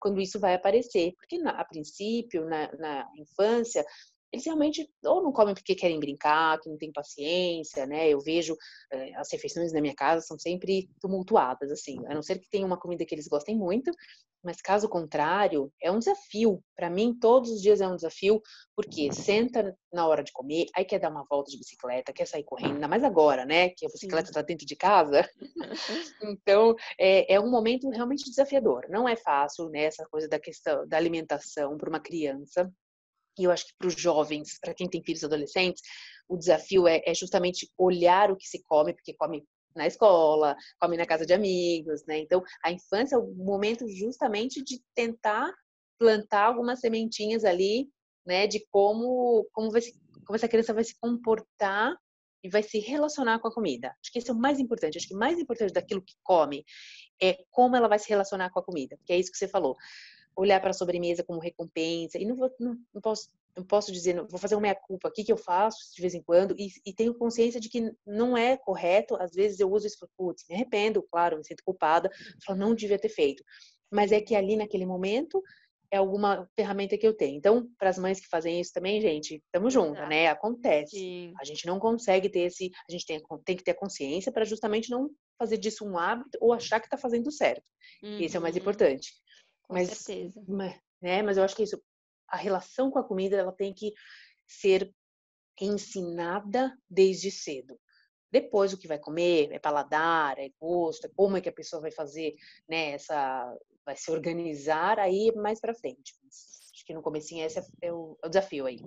quando 0.00 0.22
isso 0.22 0.40
vai 0.40 0.54
aparecer. 0.54 1.12
Porque, 1.18 1.36
na, 1.36 1.50
a 1.50 1.64
princípio, 1.66 2.46
na, 2.46 2.72
na 2.78 3.06
infância, 3.18 3.84
eles 4.32 4.44
realmente 4.44 4.88
ou 5.04 5.22
não 5.22 5.32
comem 5.32 5.54
porque 5.54 5.74
querem 5.74 5.98
brincar, 5.98 6.60
que 6.60 6.68
não 6.68 6.76
tem 6.76 6.92
paciência, 6.92 7.86
né? 7.86 8.08
Eu 8.08 8.20
vejo 8.20 8.56
eh, 8.92 9.14
as 9.16 9.32
refeições 9.32 9.72
na 9.72 9.80
minha 9.80 9.94
casa 9.94 10.20
são 10.20 10.38
sempre 10.38 10.88
tumultuadas, 11.00 11.70
assim, 11.70 11.98
a 12.06 12.14
não 12.14 12.22
ser 12.22 12.38
que 12.38 12.50
tenha 12.50 12.66
uma 12.66 12.78
comida 12.78 13.04
que 13.04 13.14
eles 13.14 13.26
gostem 13.28 13.56
muito, 13.56 13.90
mas 14.42 14.60
caso 14.60 14.88
contrário, 14.88 15.72
é 15.82 15.90
um 15.90 15.98
desafio. 15.98 16.62
Para 16.76 16.88
mim, 16.88 17.16
todos 17.18 17.50
os 17.50 17.60
dias 17.60 17.80
é 17.80 17.88
um 17.88 17.96
desafio, 17.96 18.40
porque 18.74 19.12
senta 19.12 19.76
na 19.92 20.06
hora 20.06 20.22
de 20.22 20.32
comer, 20.32 20.66
aí 20.76 20.84
quer 20.84 21.00
dar 21.00 21.10
uma 21.10 21.24
volta 21.28 21.50
de 21.50 21.58
bicicleta, 21.58 22.12
quer 22.12 22.26
sair 22.26 22.44
correndo, 22.44 22.74
ainda 22.74 22.88
mais 22.88 23.02
agora, 23.02 23.44
né? 23.44 23.70
Que 23.70 23.86
a 23.86 23.88
bicicleta 23.88 24.30
está 24.30 24.42
dentro 24.42 24.66
de 24.66 24.76
casa. 24.76 25.28
então, 26.22 26.74
é, 26.98 27.34
é 27.34 27.40
um 27.40 27.50
momento 27.50 27.88
realmente 27.88 28.24
desafiador. 28.24 28.86
Não 28.88 29.08
é 29.08 29.16
fácil, 29.16 29.68
né? 29.70 29.84
Essa 29.84 30.06
coisa 30.06 30.28
da 30.28 30.38
questão 30.38 30.86
da 30.86 30.96
alimentação 30.96 31.76
para 31.76 31.88
uma 31.88 32.00
criança 32.00 32.70
e 33.38 33.44
eu 33.44 33.50
acho 33.50 33.66
que 33.66 33.74
para 33.78 33.88
os 33.88 33.94
jovens, 33.94 34.58
para 34.60 34.74
quem 34.74 34.88
tem 34.88 35.02
filhos 35.02 35.24
adolescentes, 35.24 35.82
o 36.28 36.36
desafio 36.36 36.86
é, 36.86 37.02
é, 37.06 37.14
justamente 37.14 37.70
olhar 37.78 38.30
o 38.30 38.36
que 38.36 38.46
se 38.46 38.62
come, 38.64 38.92
porque 38.92 39.14
come 39.14 39.44
na 39.74 39.86
escola, 39.86 40.56
come 40.80 40.96
na 40.96 41.06
casa 41.06 41.24
de 41.24 41.32
amigos, 41.32 42.04
né? 42.06 42.18
Então, 42.18 42.42
a 42.64 42.72
infância 42.72 43.14
é 43.14 43.18
o 43.18 43.32
momento 43.34 43.88
justamente 43.88 44.62
de 44.62 44.82
tentar 44.94 45.52
plantar 45.98 46.46
algumas 46.46 46.80
sementinhas 46.80 47.44
ali, 47.44 47.88
né? 48.26 48.46
De 48.46 48.66
como 48.70 49.48
como, 49.52 49.70
vai 49.70 49.80
se, 49.80 49.92
como 50.26 50.36
essa 50.36 50.48
criança 50.48 50.74
vai 50.74 50.84
se 50.84 50.98
comportar 51.00 51.94
e 52.42 52.48
vai 52.48 52.62
se 52.62 52.78
relacionar 52.78 53.38
com 53.40 53.48
a 53.48 53.54
comida. 53.54 53.94
Acho 54.00 54.12
que 54.12 54.18
esse 54.18 54.30
é 54.30 54.32
o 54.32 54.36
mais 54.36 54.58
importante. 54.58 54.98
Acho 54.98 55.08
que 55.08 55.14
o 55.14 55.18
mais 55.18 55.38
importante 55.38 55.72
daquilo 55.72 56.02
que 56.02 56.14
come 56.22 56.64
é 57.20 57.36
como 57.50 57.76
ela 57.76 57.88
vai 57.88 57.98
se 57.98 58.08
relacionar 58.08 58.50
com 58.50 58.60
a 58.60 58.64
comida, 58.64 58.96
porque 58.96 59.12
é 59.12 59.18
isso 59.18 59.30
que 59.30 59.38
você 59.38 59.48
falou. 59.48 59.76
Olhar 60.38 60.60
para 60.60 60.70
a 60.70 60.74
sobremesa 60.74 61.24
como 61.24 61.40
recompensa, 61.40 62.18
e 62.18 62.24
não, 62.24 62.36
vou, 62.36 62.50
não, 62.60 62.76
não 62.94 63.00
posso 63.00 63.28
não 63.56 63.64
posso 63.64 63.90
dizer, 63.90 64.14
não, 64.14 64.26
vou 64.26 64.38
fazer 64.38 64.54
uma 64.54 64.60
meia-culpa 64.62 65.08
aqui 65.08 65.24
que 65.24 65.32
eu 65.32 65.36
faço 65.36 65.92
de 65.92 66.00
vez 66.00 66.14
em 66.14 66.22
quando 66.22 66.54
e, 66.56 66.68
e, 66.86 66.94
tenho 66.94 67.12
consciência 67.12 67.60
de 67.60 67.68
que 67.68 67.92
não 68.06 68.36
é 68.36 68.56
correto. 68.56 69.16
Às 69.16 69.32
vezes 69.32 69.58
eu 69.58 69.68
uso 69.70 69.86
isso 69.86 69.98
e 70.04 70.08
putz, 70.16 70.44
me 70.48 70.54
arrependo, 70.54 71.02
claro, 71.10 71.36
me 71.36 71.44
sinto 71.44 71.64
culpada, 71.64 72.08
falo, 72.46 72.58
não 72.58 72.72
devia 72.72 72.98
ter 72.98 73.08
feito. 73.08 73.42
Mas 73.90 74.12
é 74.12 74.20
que 74.20 74.36
ali 74.36 74.54
naquele 74.54 74.86
momento 74.86 75.42
é 75.90 75.96
alguma 75.96 76.48
ferramenta 76.54 76.98
que 76.98 77.06
eu 77.06 77.14
tenho. 77.14 77.36
Então, 77.36 77.68
para 77.78 77.88
as 77.88 77.98
mães 77.98 78.20
que 78.20 78.28
fazem 78.28 78.60
isso 78.60 78.72
também, 78.72 79.00
gente, 79.00 79.36
estamos 79.36 79.72
juntas, 79.72 80.08
né? 80.08 80.28
Acontece. 80.28 80.96
Sim. 80.96 81.32
A 81.40 81.44
gente 81.44 81.66
não 81.66 81.78
consegue 81.78 82.28
ter 82.28 82.40
esse, 82.40 82.70
a 82.88 82.92
gente 82.92 83.06
tem, 83.06 83.20
tem 83.44 83.56
que 83.56 83.64
ter 83.64 83.74
consciência 83.74 84.30
para 84.30 84.44
justamente 84.44 84.90
não 84.90 85.10
fazer 85.38 85.56
disso 85.56 85.86
um 85.86 85.96
hábito 85.96 86.38
ou 86.40 86.52
achar 86.52 86.78
que 86.78 86.86
está 86.86 86.98
fazendo 86.98 87.32
certo. 87.32 87.64
Uhum. 88.02 88.20
Esse 88.20 88.36
é 88.36 88.38
o 88.38 88.42
mais 88.42 88.54
uhum. 88.54 88.60
importante. 88.60 89.12
Com 89.68 89.74
mas, 89.74 89.90
certeza. 89.90 90.42
né, 91.00 91.22
mas 91.22 91.36
eu 91.36 91.44
acho 91.44 91.54
que 91.54 91.62
isso, 91.62 91.80
a 92.26 92.36
relação 92.36 92.90
com 92.90 92.98
a 92.98 93.04
comida, 93.04 93.36
ela 93.36 93.52
tem 93.52 93.72
que 93.72 93.92
ser 94.46 94.92
ensinada 95.60 96.76
desde 96.88 97.30
cedo. 97.30 97.78
Depois 98.30 98.72
o 98.72 98.78
que 98.78 98.88
vai 98.88 98.98
comer, 98.98 99.50
é 99.52 99.58
paladar, 99.58 100.38
é 100.38 100.50
gosto, 100.60 101.06
é 101.06 101.10
como 101.14 101.36
é 101.36 101.40
que 101.40 101.48
a 101.48 101.52
pessoa 101.52 101.80
vai 101.80 101.90
fazer, 101.90 102.34
né, 102.68 102.92
essa 102.92 103.56
vai 103.84 103.96
se 103.96 104.10
organizar 104.10 104.98
aí 104.98 105.32
mais 105.34 105.60
para 105.60 105.74
frente. 105.74 106.14
acho 106.26 106.84
que 106.84 106.92
no 106.92 107.02
comecinho 107.02 107.44
esse 107.44 107.58
é 107.80 107.92
o, 107.92 108.18
é 108.22 108.26
o 108.26 108.28
desafio 108.28 108.66
aí. 108.66 108.84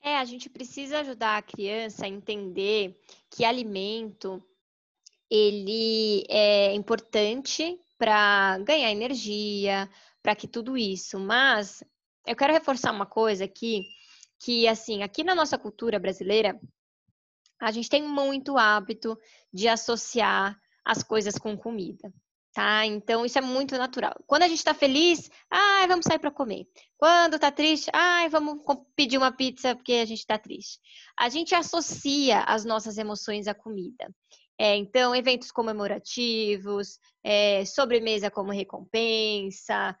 É, 0.00 0.16
a 0.18 0.24
gente 0.24 0.50
precisa 0.50 1.00
ajudar 1.00 1.38
a 1.38 1.42
criança 1.42 2.04
a 2.04 2.08
entender 2.08 3.00
que 3.30 3.44
alimento 3.44 4.42
ele 5.30 6.24
é 6.28 6.72
importante 6.74 7.80
para 7.98 8.58
ganhar 8.58 8.92
energia, 8.92 9.90
para 10.24 10.34
que 10.34 10.48
tudo 10.48 10.74
isso, 10.74 11.20
mas 11.20 11.84
eu 12.26 12.34
quero 12.34 12.54
reforçar 12.54 12.90
uma 12.90 13.04
coisa 13.04 13.44
aqui, 13.44 13.82
que 14.42 14.66
assim, 14.66 15.02
aqui 15.02 15.22
na 15.22 15.34
nossa 15.34 15.58
cultura 15.58 15.98
brasileira, 15.98 16.58
a 17.60 17.70
gente 17.70 17.90
tem 17.90 18.02
muito 18.02 18.56
hábito 18.56 19.18
de 19.52 19.68
associar 19.68 20.58
as 20.82 21.02
coisas 21.02 21.36
com 21.36 21.54
comida 21.56 22.10
tá? 22.54 22.86
Então 22.86 23.26
isso 23.26 23.36
é 23.36 23.42
muito 23.42 23.76
natural. 23.76 24.14
Quando 24.26 24.44
a 24.44 24.48
gente 24.48 24.58
está 24.58 24.72
feliz, 24.72 25.28
ah, 25.50 25.84
vamos 25.88 26.06
sair 26.06 26.20
para 26.20 26.30
comer. 26.30 26.66
Quando 26.96 27.34
está 27.34 27.50
triste, 27.50 27.90
ah, 27.92 28.26
vamos 28.30 28.62
pedir 28.94 29.18
uma 29.18 29.32
pizza 29.32 29.74
porque 29.74 29.94
a 29.94 30.04
gente 30.04 30.20
está 30.20 30.38
triste. 30.38 30.78
A 31.18 31.28
gente 31.28 31.54
associa 31.54 32.40
as 32.44 32.64
nossas 32.64 32.96
emoções 32.96 33.48
à 33.48 33.54
comida. 33.54 34.08
É, 34.56 34.76
então, 34.76 35.14
eventos 35.14 35.50
comemorativos, 35.50 37.00
é, 37.24 37.64
sobremesa 37.64 38.30
como 38.30 38.52
recompensa, 38.52 39.96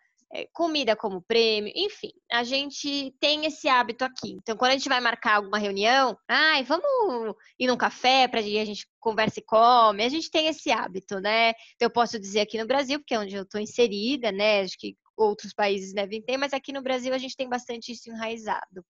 comida 0.52 0.96
como 0.96 1.22
prêmio, 1.22 1.72
enfim, 1.76 2.10
a 2.32 2.42
gente 2.42 3.14
tem 3.20 3.46
esse 3.46 3.68
hábito 3.68 4.04
aqui. 4.04 4.32
Então, 4.32 4.56
quando 4.56 4.72
a 4.72 4.74
gente 4.74 4.88
vai 4.88 5.00
marcar 5.00 5.36
alguma 5.36 5.58
reunião, 5.58 6.16
ai, 6.28 6.64
vamos 6.64 7.36
ir 7.58 7.68
num 7.68 7.76
café 7.76 8.26
para 8.26 8.40
a 8.40 8.42
gente 8.42 8.86
conversa 8.98 9.38
e 9.38 9.44
come, 9.44 10.04
a 10.04 10.08
gente 10.08 10.30
tem 10.30 10.48
esse 10.48 10.72
hábito, 10.72 11.20
né? 11.20 11.52
Eu 11.78 11.90
posso 11.90 12.18
dizer 12.18 12.40
aqui 12.40 12.58
no 12.58 12.66
Brasil, 12.66 12.98
porque 12.98 13.14
é 13.14 13.18
onde 13.18 13.34
eu 13.34 13.42
estou 13.42 13.60
inserida, 13.60 14.32
né? 14.32 14.62
Acho 14.62 14.76
que 14.78 14.96
outros 15.16 15.52
países 15.52 15.92
devem 15.92 16.20
ter, 16.20 16.36
mas 16.36 16.52
aqui 16.52 16.72
no 16.72 16.82
Brasil 16.82 17.14
a 17.14 17.18
gente 17.18 17.36
tem 17.36 17.48
bastante 17.48 17.92
isso 17.92 18.10
enraizado. 18.10 18.84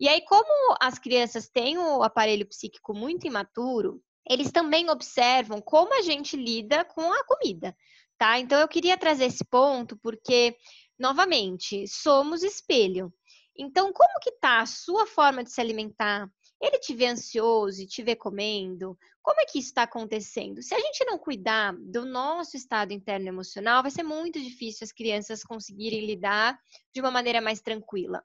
E 0.00 0.08
aí, 0.08 0.22
como 0.24 0.76
as 0.80 0.98
crianças 0.98 1.48
têm 1.48 1.76
o 1.76 2.02
aparelho 2.02 2.46
psíquico 2.46 2.94
muito 2.94 3.26
imaturo, 3.26 4.00
eles 4.28 4.52
também 4.52 4.88
observam 4.88 5.60
como 5.60 5.92
a 5.94 6.02
gente 6.02 6.36
lida 6.36 6.84
com 6.84 7.12
a 7.12 7.24
comida 7.24 7.74
tá? 8.18 8.38
Então 8.38 8.58
eu 8.58 8.68
queria 8.68 8.98
trazer 8.98 9.26
esse 9.26 9.44
ponto 9.44 9.96
porque, 10.02 10.56
novamente, 10.98 11.86
somos 11.86 12.42
espelho. 12.42 13.12
Então, 13.56 13.92
como 13.92 14.20
que 14.20 14.32
tá 14.32 14.60
a 14.60 14.66
sua 14.66 15.06
forma 15.06 15.42
de 15.42 15.50
se 15.50 15.60
alimentar? 15.60 16.30
Ele 16.60 16.78
te 16.78 16.94
vê 16.94 17.06
ansioso 17.06 17.80
e 17.80 17.86
te 17.86 18.02
vê 18.02 18.16
comendo? 18.16 18.98
Como 19.22 19.40
é 19.40 19.44
que 19.44 19.58
isso 19.58 19.68
está 19.68 19.84
acontecendo? 19.84 20.62
Se 20.62 20.74
a 20.74 20.78
gente 20.78 21.04
não 21.04 21.18
cuidar 21.18 21.74
do 21.78 22.04
nosso 22.04 22.56
estado 22.56 22.92
interno 22.92 23.28
emocional, 23.28 23.82
vai 23.82 23.90
ser 23.90 24.02
muito 24.02 24.40
difícil 24.40 24.84
as 24.84 24.92
crianças 24.92 25.44
conseguirem 25.44 26.04
lidar 26.04 26.58
de 26.92 27.00
uma 27.00 27.10
maneira 27.10 27.40
mais 27.40 27.60
tranquila. 27.60 28.24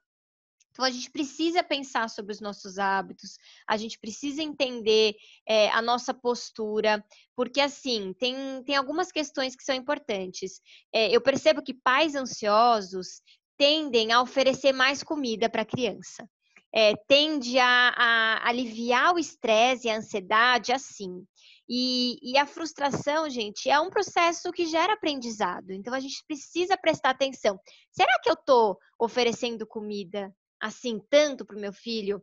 Então, 0.74 0.84
a 0.84 0.90
gente 0.90 1.08
precisa 1.08 1.62
pensar 1.62 2.10
sobre 2.10 2.32
os 2.32 2.40
nossos 2.40 2.80
hábitos, 2.80 3.36
a 3.64 3.76
gente 3.76 3.96
precisa 3.96 4.42
entender 4.42 5.14
é, 5.48 5.70
a 5.70 5.80
nossa 5.80 6.12
postura, 6.12 7.02
porque, 7.36 7.60
assim, 7.60 8.12
tem, 8.18 8.34
tem 8.64 8.74
algumas 8.74 9.12
questões 9.12 9.54
que 9.54 9.62
são 9.62 9.72
importantes. 9.72 10.60
É, 10.92 11.14
eu 11.14 11.20
percebo 11.20 11.62
que 11.62 11.72
pais 11.72 12.16
ansiosos 12.16 13.22
tendem 13.56 14.10
a 14.10 14.20
oferecer 14.20 14.72
mais 14.72 15.00
comida 15.00 15.48
para 15.48 15.62
a 15.62 15.66
criança. 15.66 16.28
É, 16.74 16.96
tende 17.06 17.56
a, 17.56 17.94
a 17.96 18.48
aliviar 18.48 19.14
o 19.14 19.18
estresse 19.18 19.86
e 19.86 19.90
a 19.90 19.98
ansiedade 19.98 20.72
assim. 20.72 21.24
E, 21.68 22.18
e, 22.20 22.36
a 22.36 22.46
frustração, 22.46 23.30
gente, 23.30 23.70
é 23.70 23.78
um 23.78 23.90
processo 23.90 24.50
que 24.50 24.66
gera 24.66 24.94
aprendizado. 24.94 25.70
Então 25.70 25.94
a 25.94 26.00
gente 26.00 26.24
precisa 26.26 26.76
prestar 26.76 27.10
atenção. 27.10 27.56
Será 27.92 28.12
que 28.20 28.28
eu 28.28 28.34
estou 28.34 28.76
oferecendo 28.98 29.64
comida 29.64 30.34
assim 30.64 30.98
tanto 31.10 31.44
para 31.44 31.56
o 31.56 31.60
meu 31.60 31.74
filho, 31.74 32.22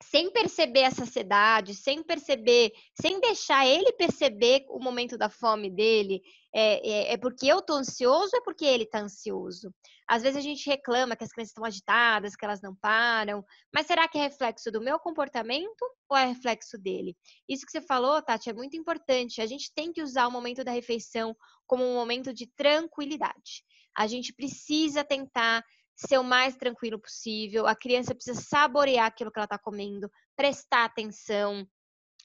sem 0.00 0.30
perceber 0.30 0.84
a 0.84 0.92
saciedade, 0.92 1.74
sem 1.74 2.04
perceber, 2.04 2.72
sem 3.00 3.20
deixar 3.20 3.66
ele 3.66 3.92
perceber 3.92 4.64
o 4.68 4.78
momento 4.78 5.18
da 5.18 5.28
fome 5.28 5.68
dele, 5.70 6.20
é, 6.54 6.88
é, 6.88 7.12
é 7.14 7.16
porque 7.16 7.46
eu 7.46 7.60
tô 7.60 7.74
ansioso 7.74 8.36
é 8.36 8.40
porque 8.42 8.64
ele 8.64 8.86
tá 8.86 9.00
ansioso? 9.00 9.74
Às 10.06 10.22
vezes 10.22 10.36
a 10.36 10.40
gente 10.40 10.68
reclama 10.70 11.16
que 11.16 11.24
as 11.24 11.30
crianças 11.30 11.50
estão 11.50 11.64
agitadas, 11.64 12.36
que 12.36 12.44
elas 12.44 12.62
não 12.62 12.76
param, 12.76 13.44
mas 13.72 13.86
será 13.88 14.06
que 14.06 14.18
é 14.18 14.22
reflexo 14.22 14.70
do 14.70 14.80
meu 14.80 15.00
comportamento 15.00 15.82
ou 16.08 16.16
é 16.16 16.26
reflexo 16.26 16.78
dele? 16.78 17.16
Isso 17.48 17.66
que 17.66 17.72
você 17.72 17.80
falou, 17.80 18.22
Tati, 18.22 18.50
é 18.50 18.52
muito 18.52 18.76
importante. 18.76 19.40
A 19.40 19.46
gente 19.46 19.72
tem 19.74 19.92
que 19.92 20.02
usar 20.02 20.28
o 20.28 20.30
momento 20.30 20.62
da 20.62 20.70
refeição 20.70 21.34
como 21.66 21.84
um 21.84 21.94
momento 21.94 22.32
de 22.32 22.46
tranquilidade. 22.54 23.64
A 23.96 24.06
gente 24.06 24.32
precisa 24.32 25.02
tentar 25.02 25.64
ser 25.96 26.18
o 26.18 26.24
mais 26.24 26.56
tranquilo 26.56 26.98
possível. 26.98 27.66
A 27.66 27.74
criança 27.74 28.14
precisa 28.14 28.40
saborear 28.40 29.06
aquilo 29.06 29.30
que 29.30 29.38
ela 29.38 29.44
está 29.44 29.58
comendo, 29.58 30.10
prestar 30.36 30.84
atenção. 30.84 31.66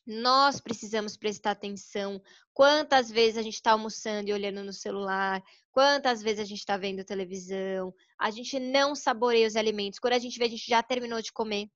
Nós 0.05 0.59
precisamos 0.59 1.15
prestar 1.15 1.51
atenção. 1.51 2.21
Quantas 2.53 3.11
vezes 3.11 3.37
a 3.37 3.41
gente 3.41 3.55
está 3.55 3.71
almoçando 3.71 4.29
e 4.29 4.33
olhando 4.33 4.63
no 4.63 4.73
celular? 4.73 5.41
Quantas 5.71 6.21
vezes 6.21 6.39
a 6.39 6.45
gente 6.45 6.59
está 6.59 6.77
vendo 6.77 7.05
televisão? 7.05 7.93
A 8.19 8.31
gente 8.31 8.59
não 8.59 8.95
saboreia 8.95 9.47
os 9.47 9.55
alimentos. 9.55 9.99
Quando 9.99 10.13
a 10.13 10.19
gente 10.19 10.39
vê, 10.39 10.45
a 10.45 10.49
gente 10.49 10.67
já 10.67 10.81
terminou 10.81 11.21
de 11.21 11.31
comer. 11.31 11.67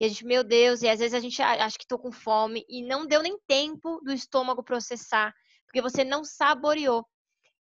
E 0.00 0.04
a 0.04 0.08
gente, 0.08 0.24
meu 0.24 0.44
Deus, 0.44 0.82
e 0.82 0.88
às 0.88 0.98
vezes 0.98 1.14
a 1.14 1.20
gente 1.20 1.40
acha 1.42 1.76
que 1.76 1.84
estou 1.84 1.98
com 1.98 2.12
fome 2.12 2.64
e 2.68 2.82
não 2.84 3.06
deu 3.06 3.22
nem 3.22 3.38
tempo 3.46 4.00
do 4.04 4.12
estômago 4.12 4.62
processar, 4.62 5.34
porque 5.64 5.82
você 5.82 6.04
não 6.04 6.24
saboreou. 6.24 7.06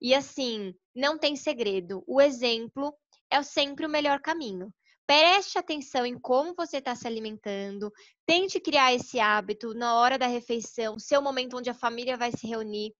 E 0.01 0.15
assim, 0.15 0.75
não 0.95 1.19
tem 1.19 1.37
segredo. 1.37 2.03
O 2.07 2.21
exemplo 2.21 2.95
é 3.31 3.43
sempre 3.43 3.87
o 3.87 3.89
melhor 3.89 4.21
caminho. 4.21 4.73
Preste 5.07 5.59
atenção 5.59 6.07
em 6.07 6.19
como 6.19 6.55
você 6.55 6.77
está 6.77 6.95
se 6.95 7.07
alimentando, 7.07 7.93
tente 8.25 8.61
criar 8.61 8.95
esse 8.95 9.19
hábito 9.19 9.75
na 9.75 9.97
hora 9.97 10.17
da 10.17 10.27
refeição, 10.27 10.99
ser 10.99 11.19
o 11.19 11.23
momento 11.23 11.57
onde 11.57 11.69
a 11.69 11.75
família 11.75 12.17
vai 12.17 12.31
se 12.31 12.47
reunir. 12.47 12.95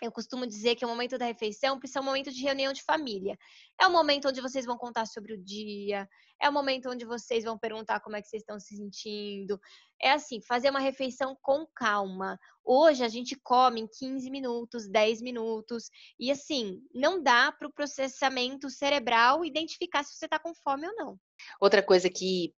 Eu 0.00 0.12
costumo 0.12 0.46
dizer 0.46 0.76
que 0.76 0.84
o 0.84 0.88
momento 0.88 1.18
da 1.18 1.24
refeição 1.24 1.78
precisa 1.78 1.98
ser 1.98 2.02
um 2.02 2.06
momento 2.06 2.30
de 2.30 2.42
reunião 2.42 2.72
de 2.72 2.84
família. 2.84 3.36
É 3.80 3.86
o 3.86 3.90
momento 3.90 4.28
onde 4.28 4.40
vocês 4.40 4.64
vão 4.64 4.78
contar 4.78 5.06
sobre 5.06 5.32
o 5.32 5.38
dia, 5.38 6.08
é 6.40 6.48
o 6.48 6.52
momento 6.52 6.88
onde 6.88 7.04
vocês 7.04 7.42
vão 7.42 7.58
perguntar 7.58 7.98
como 8.00 8.14
é 8.14 8.22
que 8.22 8.28
vocês 8.28 8.42
estão 8.42 8.60
se 8.60 8.76
sentindo. 8.76 9.58
É 10.00 10.12
assim, 10.12 10.40
fazer 10.40 10.70
uma 10.70 10.78
refeição 10.78 11.36
com 11.42 11.66
calma. 11.74 12.38
Hoje 12.64 13.02
a 13.02 13.08
gente 13.08 13.36
come 13.42 13.80
em 13.80 13.88
15 13.88 14.30
minutos, 14.30 14.88
10 14.88 15.20
minutos, 15.20 15.90
e 16.18 16.30
assim, 16.30 16.80
não 16.94 17.20
dá 17.20 17.50
para 17.50 17.66
o 17.66 17.72
processamento 17.72 18.70
cerebral 18.70 19.44
identificar 19.44 20.04
se 20.04 20.16
você 20.16 20.26
está 20.26 20.38
com 20.38 20.54
fome 20.54 20.86
ou 20.86 20.94
não. 20.94 21.18
Outra 21.60 21.82
coisa 21.82 22.08
que 22.08 22.54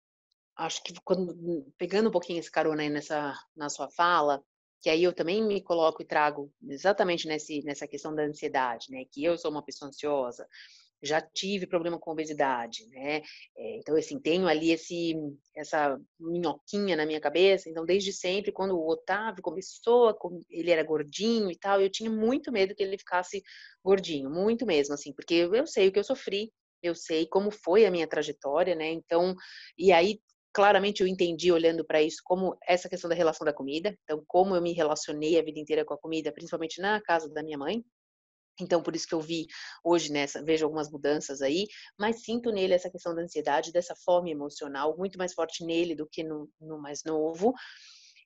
acho 0.57 0.83
que 0.83 0.93
quando, 1.05 1.71
pegando 1.77 2.09
um 2.09 2.11
pouquinho 2.11 2.39
esse 2.39 2.51
carona 2.51 2.81
aí 2.83 2.89
nessa, 2.89 3.33
na 3.55 3.69
sua 3.69 3.89
fala, 3.89 4.43
que 4.81 4.89
aí 4.89 5.03
eu 5.03 5.13
também 5.13 5.43
me 5.45 5.61
coloco 5.61 6.01
e 6.01 6.05
trago 6.05 6.51
exatamente 6.67 7.27
nesse, 7.27 7.61
nessa 7.63 7.87
questão 7.87 8.13
da 8.13 8.23
ansiedade, 8.23 8.87
né? 8.91 9.03
Que 9.11 9.23
eu 9.23 9.37
sou 9.37 9.51
uma 9.51 9.63
pessoa 9.63 9.89
ansiosa, 9.89 10.47
já 11.01 11.21
tive 11.21 11.65
problema 11.65 11.97
com 11.97 12.11
obesidade, 12.11 12.87
né? 12.89 13.21
É, 13.57 13.77
então, 13.77 13.95
assim, 13.95 14.19
tenho 14.19 14.47
ali 14.47 14.71
esse, 14.71 15.13
essa 15.55 15.99
minhoquinha 16.19 16.95
na 16.95 17.05
minha 17.05 17.21
cabeça. 17.21 17.69
Então, 17.69 17.85
desde 17.85 18.11
sempre, 18.11 18.51
quando 18.51 18.75
o 18.77 18.87
Otávio 18.89 19.41
começou, 19.41 20.17
ele 20.49 20.71
era 20.71 20.83
gordinho 20.83 21.49
e 21.49 21.57
tal, 21.57 21.81
eu 21.81 21.89
tinha 21.89 22.09
muito 22.09 22.51
medo 22.51 22.75
que 22.75 22.83
ele 22.83 22.97
ficasse 22.97 23.41
gordinho, 23.83 24.29
muito 24.29 24.65
mesmo, 24.65 24.93
assim, 24.93 25.13
porque 25.13 25.33
eu 25.51 25.65
sei 25.65 25.87
o 25.87 25.91
que 25.91 25.99
eu 25.99 26.03
sofri, 26.03 26.51
eu 26.81 26.95
sei 26.95 27.25
como 27.27 27.51
foi 27.51 27.85
a 27.85 27.91
minha 27.91 28.07
trajetória, 28.07 28.75
né? 28.75 28.91
Então, 28.91 29.35
e 29.77 29.91
aí 29.91 30.19
claramente 30.53 31.01
eu 31.01 31.07
entendi 31.07 31.51
olhando 31.51 31.85
para 31.85 32.01
isso 32.01 32.21
como 32.23 32.57
essa 32.67 32.89
questão 32.89 33.09
da 33.09 33.15
relação 33.15 33.45
da 33.45 33.53
comida, 33.53 33.97
então 34.03 34.23
como 34.27 34.55
eu 34.55 34.61
me 34.61 34.73
relacionei 34.73 35.39
a 35.39 35.43
vida 35.43 35.59
inteira 35.59 35.85
com 35.85 35.93
a 35.93 35.97
comida, 35.97 36.31
principalmente 36.31 36.81
na 36.81 37.01
casa 37.01 37.29
da 37.29 37.43
minha 37.43 37.57
mãe. 37.57 37.83
Então, 38.61 38.83
por 38.83 38.93
isso 38.93 39.07
que 39.07 39.15
eu 39.15 39.21
vi 39.21 39.47
hoje 39.83 40.11
nessa, 40.11 40.43
vejo 40.43 40.65
algumas 40.65 40.91
mudanças 40.91 41.41
aí, 41.41 41.65
mas 41.97 42.23
sinto 42.23 42.51
nele 42.51 42.73
essa 42.73 42.89
questão 42.89 43.15
da 43.15 43.21
ansiedade, 43.21 43.71
dessa 43.71 43.95
fome 44.03 44.31
emocional, 44.31 44.97
muito 44.97 45.17
mais 45.17 45.33
forte 45.33 45.63
nele 45.63 45.95
do 45.95 46.05
que 46.05 46.23
no, 46.23 46.49
no 46.59 46.77
mais 46.77 47.03
novo. 47.05 47.53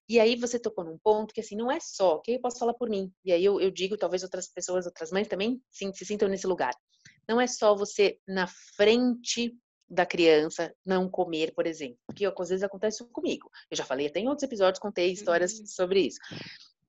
E 0.09 0.19
aí 0.19 0.35
você 0.35 0.59
tocou 0.59 0.83
num 0.83 0.97
ponto 0.97 1.33
que 1.33 1.39
assim, 1.39 1.55
não 1.55 1.71
é 1.71 1.79
só, 1.79 2.19
que 2.19 2.31
eu 2.31 2.41
posso 2.41 2.59
falar 2.59 2.73
por 2.73 2.89
mim. 2.89 3.11
E 3.23 3.31
aí 3.31 3.45
eu, 3.45 3.61
eu 3.61 3.71
digo, 3.71 3.95
talvez 3.95 4.23
outras 4.23 4.47
pessoas, 4.47 4.85
outras 4.85 5.11
mães 5.11 5.27
também 5.27 5.61
sim, 5.71 5.93
se 5.93 6.05
sintam 6.05 6.27
nesse 6.27 6.47
lugar. 6.47 6.73
Não 7.27 7.39
é 7.39 7.47
só 7.47 7.75
você 7.75 8.17
na 8.27 8.47
frente 8.75 9.55
da 9.89 10.05
criança 10.05 10.73
não 10.85 11.09
comer, 11.09 11.53
por 11.53 11.67
exemplo. 11.67 11.97
Porque 12.05 12.25
às 12.25 12.49
vezes 12.49 12.63
acontece 12.63 13.03
comigo. 13.11 13.49
Eu 13.69 13.77
já 13.77 13.85
falei 13.85 14.07
até 14.07 14.19
em 14.19 14.27
outros 14.27 14.43
episódios, 14.43 14.79
contei 14.79 15.11
histórias 15.11 15.59
uhum. 15.59 15.65
sobre 15.65 16.01
isso. 16.01 16.19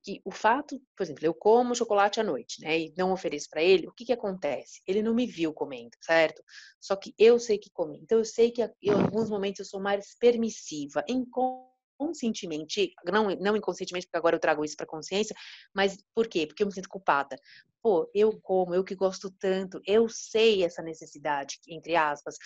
Que 0.03 0.21
o 0.25 0.31
fato, 0.31 0.81
por 0.97 1.03
exemplo, 1.03 1.25
eu 1.25 1.35
como 1.35 1.75
chocolate 1.75 2.21
à 2.21 2.23
noite, 2.23 2.61
né, 2.61 2.79
e 2.79 2.95
não 2.97 3.13
ofereço 3.13 3.49
para 3.49 3.63
ele, 3.63 3.89
o 3.89 3.93
que 3.93 4.05
que 4.05 4.13
acontece? 4.13 4.83
Ele 4.87 5.03
não 5.03 5.15
me 5.15 5.27
viu 5.27 5.53
comendo, 5.53 5.97
certo? 6.01 6.43
Só 6.79 6.95
que 6.95 7.15
eu 7.19 7.39
sei 7.39 7.59
que 7.59 7.71
come. 7.71 7.99
Então 8.03 8.19
eu 8.19 8.25
sei 8.25 8.51
que 8.51 8.63
em 8.83 8.91
alguns 8.91 9.31
momentos 9.31 9.61
eu 9.61 9.65
sou 9.65 9.81
mais 9.81 10.15
permissiva, 10.19 11.03
inconscientemente, 11.09 12.93
não, 13.11 13.31
não 13.37 13.57
inconscientemente, 13.57 14.07
porque 14.07 14.19
agora 14.19 14.37
eu 14.37 14.41
trago 14.41 14.63
isso 14.63 14.77
para 14.77 14.87
consciência, 14.87 15.35
mas 15.75 15.97
por 16.15 16.29
quê? 16.29 16.47
Porque 16.47 16.63
eu 16.63 16.67
me 16.67 16.75
sinto 16.75 16.89
culpada. 16.89 17.37
Pô, 17.83 18.11
eu 18.15 18.39
como, 18.43 18.75
eu 18.75 18.85
que 18.85 18.95
gosto 18.95 19.31
tanto, 19.31 19.81
eu 19.87 20.07
sei 20.11 20.65
essa 20.65 20.83
necessidade, 20.83 21.59
entre 21.67 21.97
aspas, 21.97 22.37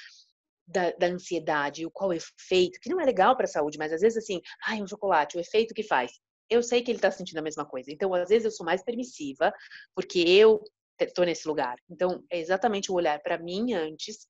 da, 0.68 0.90
da, 0.92 1.06
ansiedade, 1.06 1.86
o 1.86 1.90
qual 1.90 2.12
efeito, 2.12 2.78
que 2.80 2.90
não 2.90 3.00
é 3.00 3.04
legal 3.04 3.34
para 3.34 3.46
a 3.46 3.48
saúde, 3.48 3.78
mas 3.78 3.92
às 3.92 4.02
vezes 4.02 4.18
assim, 4.18 4.40
ai, 4.66 4.82
um 4.82 4.86
chocolate, 4.86 5.36
o 5.36 5.40
efeito 5.40 5.74
que 5.74 5.82
faz. 5.82 6.12
Eu 6.50 6.62
sei 6.62 6.82
que 6.82 6.90
ele 6.90 6.98
está 6.98 7.10
sentindo 7.10 7.38
a 7.38 7.42
mesma 7.42 7.64
coisa. 7.64 7.90
Então, 7.90 8.12
às 8.14 8.28
vezes 8.28 8.44
eu 8.44 8.50
sou 8.50 8.64
mais 8.64 8.82
permissiva, 8.82 9.52
porque 9.94 10.20
eu 10.20 10.62
estou 11.00 11.24
nesse 11.24 11.46
lugar. 11.48 11.76
Então, 11.90 12.22
é 12.30 12.38
exatamente 12.38 12.90
o 12.90 12.94
olhar 12.94 13.20
para 13.20 13.38
mim 13.38 13.72
antes 13.72 14.26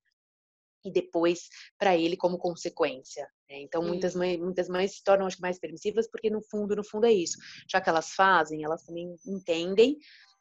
e 0.84 0.92
depois 0.92 1.48
para 1.78 1.96
ele 1.96 2.16
como 2.16 2.38
consequência. 2.38 3.28
Né? 3.48 3.60
Então, 3.62 3.82
muitas 3.82 4.14
mães, 4.14 4.38
muitas 4.38 4.68
mães 4.68 4.96
se 4.96 5.04
tornam 5.04 5.26
acho, 5.26 5.40
mais 5.40 5.58
permissivas 5.58 6.08
porque 6.10 6.30
no 6.30 6.42
fundo, 6.42 6.76
no 6.76 6.84
fundo 6.84 7.06
é 7.06 7.12
isso. 7.12 7.36
Já 7.68 7.80
que 7.80 7.88
elas 7.88 8.12
fazem, 8.12 8.64
elas 8.64 8.84
também 8.84 9.14
entendem, 9.26 9.96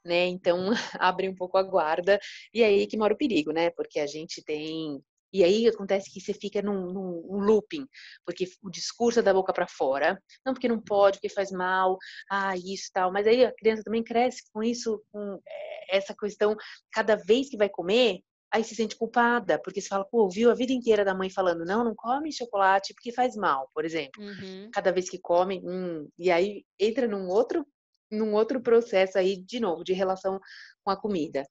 né? 0.05 0.27
Então, 0.27 0.69
abrem 0.99 1.29
um 1.29 1.35
pouco 1.35 1.57
a 1.57 1.63
guarda 1.63 2.19
e 2.53 2.61
é 2.61 2.65
aí 2.65 2.87
que 2.87 2.97
mora 2.97 3.13
o 3.13 3.17
perigo, 3.17 3.51
né? 3.51 3.69
Porque 3.71 3.99
a 3.99 4.07
gente 4.07 4.43
tem 4.43 5.03
e 5.31 5.43
aí 5.43 5.67
acontece 5.67 6.11
que 6.11 6.21
você 6.21 6.33
fica 6.33 6.61
num, 6.61 6.91
num, 6.91 7.39
looping, 7.39 7.85
porque 8.25 8.45
o 8.63 8.69
discurso 8.69 9.19
é 9.19 9.21
da 9.23 9.33
boca 9.33 9.53
para 9.53 9.67
fora, 9.67 10.21
não 10.45 10.53
porque 10.53 10.67
não 10.67 10.81
pode, 10.81 11.17
porque 11.17 11.29
faz 11.29 11.51
mal, 11.51 11.97
ah, 12.29 12.55
isso 12.55 12.89
tal, 12.93 13.11
mas 13.11 13.27
aí 13.27 13.45
a 13.45 13.53
criança 13.53 13.83
também 13.83 14.03
cresce 14.03 14.43
com 14.53 14.63
isso, 14.63 15.01
com 15.11 15.39
eh, 15.47 15.97
essa 15.97 16.15
questão, 16.15 16.55
cada 16.91 17.15
vez 17.15 17.49
que 17.49 17.57
vai 17.57 17.69
comer, 17.69 18.21
aí 18.51 18.63
se 18.63 18.75
sente 18.75 18.95
culpada, 18.95 19.59
porque 19.61 19.81
você 19.81 19.87
fala, 19.87 20.05
pô, 20.05 20.29
viu 20.29 20.49
a 20.49 20.55
vida 20.55 20.71
inteira 20.71 21.03
da 21.03 21.13
mãe 21.13 21.29
falando, 21.29 21.65
não, 21.65 21.83
não 21.83 21.93
come 21.95 22.31
chocolate 22.31 22.93
porque 22.93 23.11
faz 23.11 23.35
mal, 23.35 23.69
por 23.73 23.85
exemplo. 23.85 24.23
Uhum. 24.23 24.69
Cada 24.71 24.91
vez 24.91 25.09
que 25.09 25.19
come, 25.19 25.61
hum, 25.63 26.07
e 26.17 26.31
aí 26.31 26.63
entra 26.79 27.07
num 27.07 27.27
outro, 27.27 27.65
num 28.09 28.33
outro 28.33 28.61
processo 28.61 29.17
aí, 29.17 29.37
de 29.37 29.59
novo, 29.59 29.83
de 29.83 29.93
relação 29.93 30.39
com 30.83 30.91
a 30.91 30.99
comida. 30.99 31.43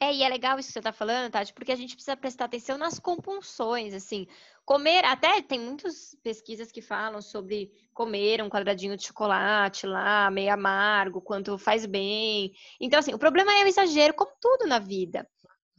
É, 0.00 0.14
e 0.14 0.22
é 0.22 0.28
legal 0.28 0.58
isso 0.58 0.68
que 0.68 0.74
você 0.74 0.78
está 0.78 0.92
falando, 0.92 1.32
Tati, 1.32 1.52
porque 1.52 1.72
a 1.72 1.76
gente 1.76 1.94
precisa 1.94 2.16
prestar 2.16 2.44
atenção 2.44 2.78
nas 2.78 3.00
compulsões, 3.00 3.92
assim. 3.92 4.28
Comer, 4.64 5.04
até 5.04 5.42
tem 5.42 5.58
muitas 5.58 6.16
pesquisas 6.22 6.70
que 6.70 6.80
falam 6.80 7.20
sobre 7.20 7.72
comer 7.92 8.40
um 8.40 8.48
quadradinho 8.48 8.96
de 8.96 9.06
chocolate 9.06 9.86
lá, 9.86 10.30
meio 10.30 10.52
amargo, 10.52 11.20
quanto 11.20 11.58
faz 11.58 11.84
bem. 11.84 12.52
Então, 12.80 13.00
assim, 13.00 13.12
o 13.12 13.18
problema 13.18 13.52
é 13.52 13.64
o 13.64 13.66
exagero, 13.66 14.14
como 14.14 14.30
tudo 14.40 14.68
na 14.68 14.78
vida. 14.78 15.28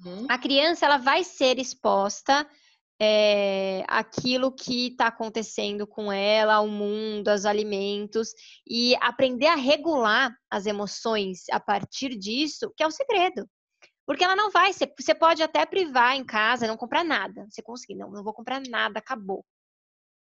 Uhum. 0.06 0.26
A 0.28 0.38
criança, 0.38 0.86
ela 0.86 0.98
vai 0.98 1.24
ser 1.24 1.58
exposta 1.58 2.46
é, 3.02 3.86
aquilo 3.88 4.52
que 4.52 4.88
está 4.88 5.08
acontecendo 5.08 5.88
com 5.88 6.12
ela, 6.12 6.56
ao 6.56 6.68
mundo, 6.68 7.30
aos 7.30 7.46
alimentos, 7.46 8.34
e 8.68 8.96
aprender 9.00 9.48
a 9.48 9.56
regular 9.56 10.36
as 10.50 10.66
emoções 10.66 11.44
a 11.52 11.60
partir 11.60 12.18
disso, 12.18 12.70
que 12.76 12.84
é 12.84 12.88
o 12.88 12.92
segredo. 12.92 13.48
Porque 14.10 14.24
ela 14.24 14.36
não 14.36 14.50
vai, 14.50 14.74
você 14.74 15.14
pode 15.14 15.44
até 15.44 15.64
privar 15.68 16.16
em 16.16 16.26
casa, 16.26 16.66
não 16.66 16.76
comprar 16.76 17.04
nada. 17.04 17.46
Você 17.48 17.62
conseguir, 17.62 17.94
não, 17.94 18.10
não 18.10 18.24
vou 18.24 18.34
comprar 18.34 18.60
nada, 18.68 18.98
acabou. 18.98 19.46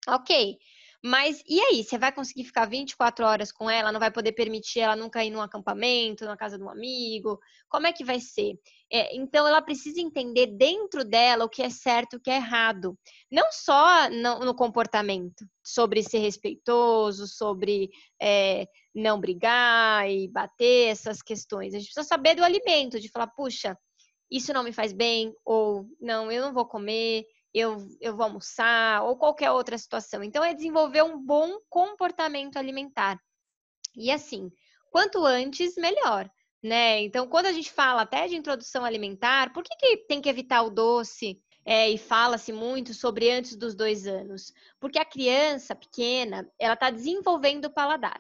Ok. 0.08 0.58
Mas 1.06 1.44
e 1.46 1.60
aí? 1.60 1.84
Você 1.84 1.98
vai 1.98 2.13
conseguir 2.13 2.46
ficar 2.46 2.66
24 2.66 3.26
horas 3.26 3.52
com 3.52 3.70
ela? 3.70 3.92
Não 3.92 4.00
vai 4.00 4.10
poder 4.10 4.32
permitir 4.32 4.80
ela 4.80 4.96
nunca 4.96 5.24
ir 5.24 5.32
num 5.32 5.42
acampamento, 5.42 6.24
na 6.24 6.38
casa 6.38 6.58
de 6.58 6.63
um 6.63 6.70
amigo? 6.70 7.38
Como 7.68 7.86
é 7.86 7.92
que 7.92 8.06
vai 8.06 8.22
ser? 8.22 8.54
É, 8.89 9.13
então, 9.13 9.46
ela 9.46 9.62
precisa 9.62 10.00
entender 10.00 10.48
dentro 10.48 11.04
dela 11.04 11.44
o 11.44 11.50
que 11.50 11.62
é 11.62 11.70
certo 11.70 12.13
e 12.13 12.18
o 12.18 12.22
que 12.22 12.32
é 12.32 12.38
errado. 12.38 12.98
Não 13.30 13.52
só 13.52 14.10
no, 14.10 14.46
no 14.46 14.56
comportamento, 14.56 15.46
sobre 15.62 16.02
ser 16.04 16.20
respeitoso, 16.20 17.28
sobre 17.28 17.89
é, 18.22 18.66
não 18.96 19.20
brigar 19.20 20.10
e 20.10 20.30
bater, 20.30 20.88
essas 20.88 21.22
questões. 21.22 21.74
A 21.74 21.80
gente 21.80 21.88
precisa 21.88 22.08
saber 22.08 22.36
do 22.36 22.46
alimento, 22.46 22.98
de 22.98 23.10
falar, 23.10 23.28
puxa, 23.28 23.78
isso 24.32 24.54
não 24.54 24.63
me 24.63 24.72
faz 24.72 24.94
bem, 24.94 25.34
ou 25.44 25.86
não, 26.00 26.32
eu 26.32 26.42
não 26.42 26.54
vou 26.54 26.66
comer, 26.66 27.26
eu, 27.54 27.88
eu 28.02 28.16
vou 28.16 28.26
almoçar, 28.26 29.04
ou 29.04 29.18
qualquer 29.18 29.52
outra 29.52 29.78
situação. 29.78 30.24
Então, 30.24 30.44
é 30.44 30.54
desenvolver 30.54 31.04
um 31.04 31.18
bom 31.18 31.60
comportamento 31.70 32.58
alimentar. 32.58 33.20
E 33.96 34.12
assim, 34.12 34.52
quanto 34.92 35.26
antes, 35.26 35.76
melhor. 35.76 36.30
Né? 36.62 37.02
Então, 37.02 37.28
quando 37.28 37.48
a 37.48 37.52
gente 37.52 37.72
fala 37.72 38.04
até 38.04 38.28
de 38.28 38.36
introdução 38.36 38.86
alimentar, 38.86 39.52
por 39.54 39.63
que, 39.63 39.76
que 39.76 39.98
tem 40.08 40.22
que 40.22 40.30
evitar 40.30 40.63
o 40.63 40.70
doce? 40.70 41.42
É, 41.66 41.89
e 41.89 41.98
fala-se 41.98 42.52
muito 42.52 42.94
sobre 42.94 43.32
antes 43.32 43.56
dos 43.56 43.74
dois 43.74 44.06
anos, 44.06 44.52
porque 44.82 45.00
a 45.00 45.06
criança 45.06 45.74
pequena 45.74 46.50
ela 46.60 46.74
está 46.74 46.89
desenvolvendo 46.89 47.66
o 47.66 47.74
paladar. 47.74 48.20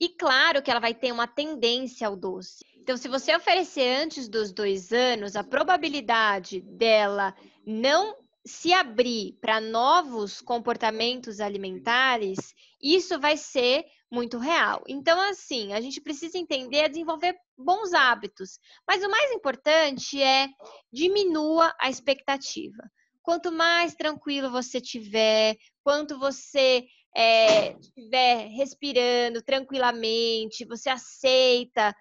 E 0.00 0.08
claro 0.08 0.62
que 0.62 0.70
ela 0.70 0.80
vai 0.80 0.94
ter 0.94 1.12
uma 1.12 1.26
tendência 1.26 2.06
ao 2.06 2.16
doce. 2.16 2.64
Então, 2.76 2.96
se 2.96 3.08
você 3.08 3.34
oferecer 3.34 4.02
antes 4.02 4.28
dos 4.28 4.52
dois 4.52 4.92
anos, 4.92 5.36
a 5.36 5.44
probabilidade 5.44 6.60
dela 6.60 7.34
não 7.66 8.16
se 8.46 8.72
abrir 8.72 9.38
para 9.40 9.60
novos 9.60 10.40
comportamentos 10.40 11.40
alimentares, 11.40 12.54
isso 12.82 13.18
vai 13.18 13.36
ser 13.36 13.84
muito 14.10 14.38
real. 14.38 14.84
Então, 14.86 15.18
assim, 15.30 15.72
a 15.72 15.80
gente 15.80 16.00
precisa 16.00 16.38
entender 16.38 16.88
desenvolver 16.88 17.34
bons 17.56 17.92
hábitos. 17.94 18.58
Mas 18.86 19.02
o 19.02 19.08
mais 19.08 19.32
importante 19.32 20.22
é 20.22 20.48
diminua 20.92 21.74
a 21.80 21.88
expectativa. 21.88 22.82
Quanto 23.22 23.50
mais 23.50 23.94
tranquilo 23.94 24.50
você 24.50 24.80
tiver, 24.80 25.56
quanto 25.82 26.18
você 26.18 26.84
estiver 27.16 28.44
é, 28.44 28.48
respirando 28.48 29.40
tranquilamente, 29.40 30.66
você 30.66 30.90
aceita 30.90 31.94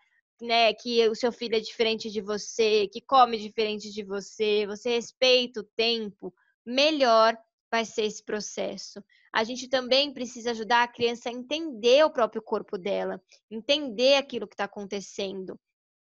né, 0.43 0.73
que 0.73 1.07
o 1.09 1.15
seu 1.15 1.31
filho 1.31 1.55
é 1.55 1.59
diferente 1.59 2.11
de 2.11 2.21
você, 2.21 2.87
que 2.87 3.01
come 3.01 3.37
diferente 3.37 3.91
de 3.91 4.03
você, 4.03 4.65
você 4.67 4.91
respeita 4.91 5.61
o 5.61 5.69
tempo, 5.75 6.33
melhor 6.65 7.37
vai 7.71 7.85
ser 7.85 8.03
esse 8.03 8.23
processo. 8.23 9.03
A 9.33 9.43
gente 9.43 9.67
também 9.67 10.13
precisa 10.13 10.51
ajudar 10.51 10.83
a 10.83 10.87
criança 10.87 11.29
a 11.29 11.33
entender 11.33 12.05
o 12.05 12.11
próprio 12.11 12.41
corpo 12.41 12.77
dela, 12.77 13.19
entender 13.49 14.15
aquilo 14.15 14.47
que 14.47 14.53
está 14.53 14.65
acontecendo. 14.65 15.59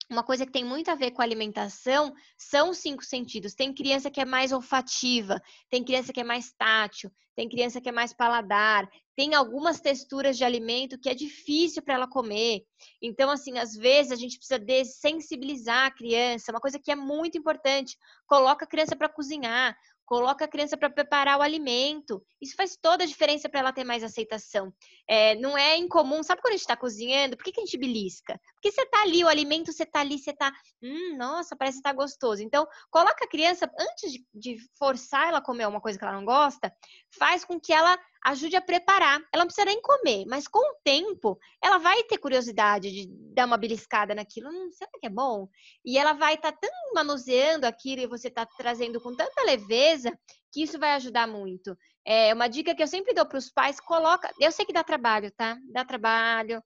Uma 0.09 0.23
coisa 0.23 0.43
que 0.43 0.51
tem 0.51 0.65
muito 0.65 0.89
a 0.89 0.95
ver 0.95 1.11
com 1.11 1.21
alimentação 1.21 2.13
são 2.35 2.71
os 2.71 2.79
cinco 2.79 3.05
sentidos. 3.05 3.53
Tem 3.53 3.71
criança 3.71 4.09
que 4.09 4.19
é 4.19 4.25
mais 4.25 4.51
olfativa, 4.51 5.39
tem 5.69 5.83
criança 5.83 6.11
que 6.11 6.19
é 6.19 6.23
mais 6.23 6.51
tátil, 6.51 7.11
tem 7.35 7.47
criança 7.47 7.79
que 7.79 7.89
é 7.89 7.91
mais 7.91 8.11
paladar, 8.11 8.89
tem 9.15 9.35
algumas 9.35 9.79
texturas 9.79 10.35
de 10.35 10.43
alimento 10.43 10.99
que 10.99 11.09
é 11.09 11.13
difícil 11.13 11.83
para 11.83 11.93
ela 11.93 12.07
comer. 12.07 12.63
Então, 13.01 13.29
assim, 13.29 13.59
às 13.59 13.75
vezes 13.75 14.11
a 14.11 14.15
gente 14.15 14.37
precisa 14.37 14.57
desensibilizar 14.57 15.85
a 15.85 15.91
criança, 15.91 16.51
uma 16.51 16.59
coisa 16.59 16.79
que 16.79 16.91
é 16.91 16.95
muito 16.95 17.37
importante. 17.37 17.95
Coloca 18.25 18.65
a 18.65 18.67
criança 18.67 18.95
para 18.95 19.09
cozinhar, 19.09 19.77
coloca 20.09 20.43
a 20.43 20.47
criança 20.47 20.75
para 20.75 20.89
preparar 20.89 21.37
o 21.37 21.43
alimento. 21.43 22.19
Isso 22.41 22.55
faz 22.55 22.75
toda 22.75 23.03
a 23.03 23.07
diferença 23.07 23.47
para 23.47 23.59
ela 23.59 23.71
ter 23.71 23.83
mais 23.83 24.03
aceitação. 24.03 24.73
É, 25.07 25.35
não 25.35 25.55
é 25.55 25.77
incomum, 25.77 26.23
sabe 26.23 26.41
quando 26.41 26.53
a 26.53 26.57
gente 26.57 26.61
está 26.61 26.75
cozinhando? 26.75 27.37
Por 27.37 27.43
que, 27.43 27.51
que, 27.51 27.61
a 27.61 27.63
gente 27.63 27.77
belisca? 27.77 28.41
Porque 28.61 28.71
você 28.73 28.81
está 28.81 29.01
ali, 29.03 29.23
o 29.23 29.27
alimento, 29.27 29.71
você 29.71 29.83
está 29.83 30.01
ali, 30.01 30.19
você 30.19 30.31
está. 30.31 30.51
Hum, 30.83 31.15
nossa, 31.17 31.55
parece 31.55 31.77
que 31.77 31.79
está 31.79 31.93
gostoso. 31.93 32.43
Então, 32.43 32.67
coloca 32.91 33.23
a 33.23 33.27
criança, 33.27 33.71
antes 33.79 34.11
de, 34.11 34.25
de 34.33 34.57
forçar 34.77 35.29
ela 35.29 35.37
a 35.37 35.43
comer 35.43 35.65
uma 35.65 35.79
coisa 35.79 35.97
que 35.97 36.03
ela 36.03 36.13
não 36.13 36.25
gosta, 36.25 36.73
faz 37.17 37.45
com 37.45 37.57
que 37.57 37.71
ela 37.71 37.97
ajude 38.25 38.57
a 38.57 38.61
preparar. 38.61 39.21
Ela 39.33 39.43
não 39.43 39.47
precisa 39.47 39.65
nem 39.65 39.81
comer, 39.81 40.25
mas 40.27 40.45
com 40.45 40.59
o 40.59 40.75
tempo, 40.83 41.39
ela 41.63 41.77
vai 41.77 42.03
ter 42.03 42.17
curiosidade 42.17 42.91
de 42.91 43.07
dar 43.33 43.45
uma 43.45 43.57
beliscada 43.57 44.13
naquilo. 44.13 44.49
Hum, 44.49 44.69
será 44.71 44.91
que 44.99 45.07
é 45.07 45.09
bom? 45.09 45.47
E 45.85 45.97
ela 45.97 46.11
vai 46.11 46.33
estar 46.33 46.51
tá 46.51 46.57
tão 46.61 46.93
manuseando 46.93 47.65
aquilo 47.65 48.01
e 48.01 48.07
você 48.07 48.27
está 48.27 48.45
trazendo 48.45 48.99
com 48.99 49.15
tanta 49.15 49.41
leveza 49.43 50.11
que 50.51 50.63
isso 50.63 50.77
vai 50.77 50.91
ajudar 50.95 51.27
muito. 51.27 51.77
É 52.05 52.33
uma 52.33 52.47
dica 52.47 52.75
que 52.75 52.83
eu 52.83 52.87
sempre 52.87 53.13
dou 53.13 53.25
para 53.25 53.37
os 53.37 53.49
pais, 53.49 53.79
coloca. 53.79 54.29
Eu 54.39 54.51
sei 54.51 54.65
que 54.65 54.73
dá 54.73 54.83
trabalho, 54.83 55.31
tá? 55.31 55.57
Dá 55.71 55.85
trabalho. 55.85 56.61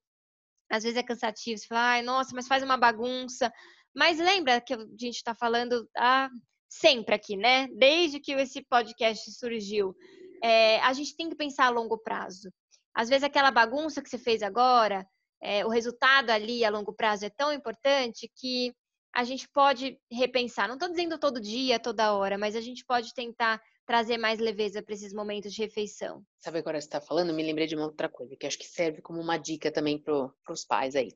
Às 0.73 0.81
vezes 0.81 0.97
é 0.97 1.03
cansativo, 1.03 1.59
você 1.59 1.67
fala, 1.67 1.81
ai, 1.91 2.01
nossa, 2.01 2.31
mas 2.33 2.47
faz 2.47 2.63
uma 2.63 2.75
bagunça. 2.75 3.53
Mas 3.95 4.17
lembra 4.17 4.59
que 4.59 4.73
a 4.73 4.79
gente 4.97 5.17
está 5.17 5.35
falando 5.35 5.87
ah, 5.95 6.27
sempre 6.67 7.13
aqui, 7.13 7.37
né? 7.37 7.67
Desde 7.77 8.19
que 8.19 8.31
esse 8.31 8.59
podcast 8.63 9.31
surgiu. 9.33 9.95
É, 10.43 10.79
a 10.79 10.91
gente 10.93 11.15
tem 11.15 11.29
que 11.29 11.35
pensar 11.35 11.67
a 11.67 11.69
longo 11.69 11.99
prazo. 11.99 12.51
Às 12.95 13.07
vezes 13.07 13.23
aquela 13.23 13.51
bagunça 13.51 14.01
que 14.01 14.09
você 14.09 14.17
fez 14.17 14.41
agora, 14.41 15.05
é, 15.39 15.63
o 15.63 15.69
resultado 15.69 16.31
ali 16.31 16.65
a 16.65 16.71
longo 16.71 16.91
prazo 16.91 17.23
é 17.23 17.29
tão 17.29 17.53
importante 17.53 18.27
que 18.35 18.73
a 19.15 19.23
gente 19.23 19.47
pode 19.53 19.95
repensar. 20.11 20.67
Não 20.67 20.73
estou 20.73 20.89
dizendo 20.89 21.19
todo 21.19 21.39
dia, 21.39 21.79
toda 21.79 22.13
hora, 22.13 22.35
mas 22.35 22.55
a 22.55 22.61
gente 22.61 22.83
pode 22.83 23.13
tentar 23.13 23.61
trazer 23.85 24.17
mais 24.17 24.39
leveza 24.39 24.81
para 24.81 24.93
esses 24.93 25.13
momentos 25.13 25.53
de 25.53 25.61
refeição. 25.61 26.23
Sabe 26.39 26.59
agora 26.59 26.79
você 26.79 26.87
está 26.87 27.01
falando, 27.01 27.33
me 27.33 27.43
lembrei 27.43 27.67
de 27.67 27.75
uma 27.75 27.85
outra 27.85 28.07
coisa 28.07 28.35
que 28.35 28.47
acho 28.47 28.57
que 28.57 28.65
serve 28.65 29.01
como 29.01 29.19
uma 29.19 29.37
dica 29.37 29.71
também 29.71 29.97
para 29.99 30.31
os 30.49 30.63
pais 30.63 30.95
aí. 30.95 31.11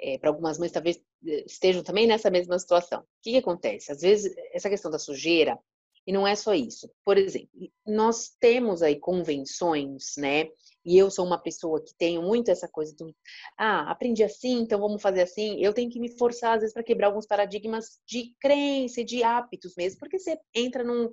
É, 0.00 0.18
para 0.18 0.30
algumas 0.30 0.58
mães 0.58 0.72
talvez 0.72 1.00
eh, 1.26 1.44
estejam 1.46 1.82
também 1.82 2.06
nessa 2.06 2.30
mesma 2.30 2.58
situação. 2.58 3.00
O 3.00 3.06
que, 3.22 3.32
que 3.32 3.38
acontece? 3.38 3.90
Às 3.90 4.00
vezes 4.00 4.34
essa 4.52 4.70
questão 4.70 4.90
da 4.90 4.98
sujeira 4.98 5.58
e 6.06 6.12
não 6.12 6.26
é 6.26 6.36
só 6.36 6.54
isso. 6.54 6.90
Por 7.04 7.16
exemplo, 7.16 7.48
nós 7.86 8.30
temos 8.38 8.82
aí 8.82 8.96
convenções, 8.96 10.14
né? 10.18 10.48
E 10.84 10.98
eu 10.98 11.10
sou 11.10 11.24
uma 11.24 11.38
pessoa 11.38 11.82
que 11.82 11.94
tenho 11.96 12.22
muito 12.22 12.50
essa 12.50 12.68
coisa 12.68 12.94
do, 12.96 13.14
ah, 13.58 13.90
aprendi 13.90 14.22
assim, 14.22 14.60
então 14.60 14.78
vamos 14.78 15.00
fazer 15.00 15.22
assim. 15.22 15.58
Eu 15.60 15.72
tenho 15.72 15.90
que 15.90 15.98
me 15.98 16.10
forçar 16.18 16.54
às 16.54 16.60
vezes 16.60 16.74
para 16.74 16.82
quebrar 16.82 17.06
alguns 17.06 17.26
paradigmas 17.26 18.00
de 18.06 18.34
crença 18.40 19.00
e 19.00 19.04
de 19.04 19.22
hábitos 19.22 19.74
mesmo, 19.76 19.98
porque 19.98 20.18
você 20.18 20.38
entra 20.54 20.84
num. 20.84 21.10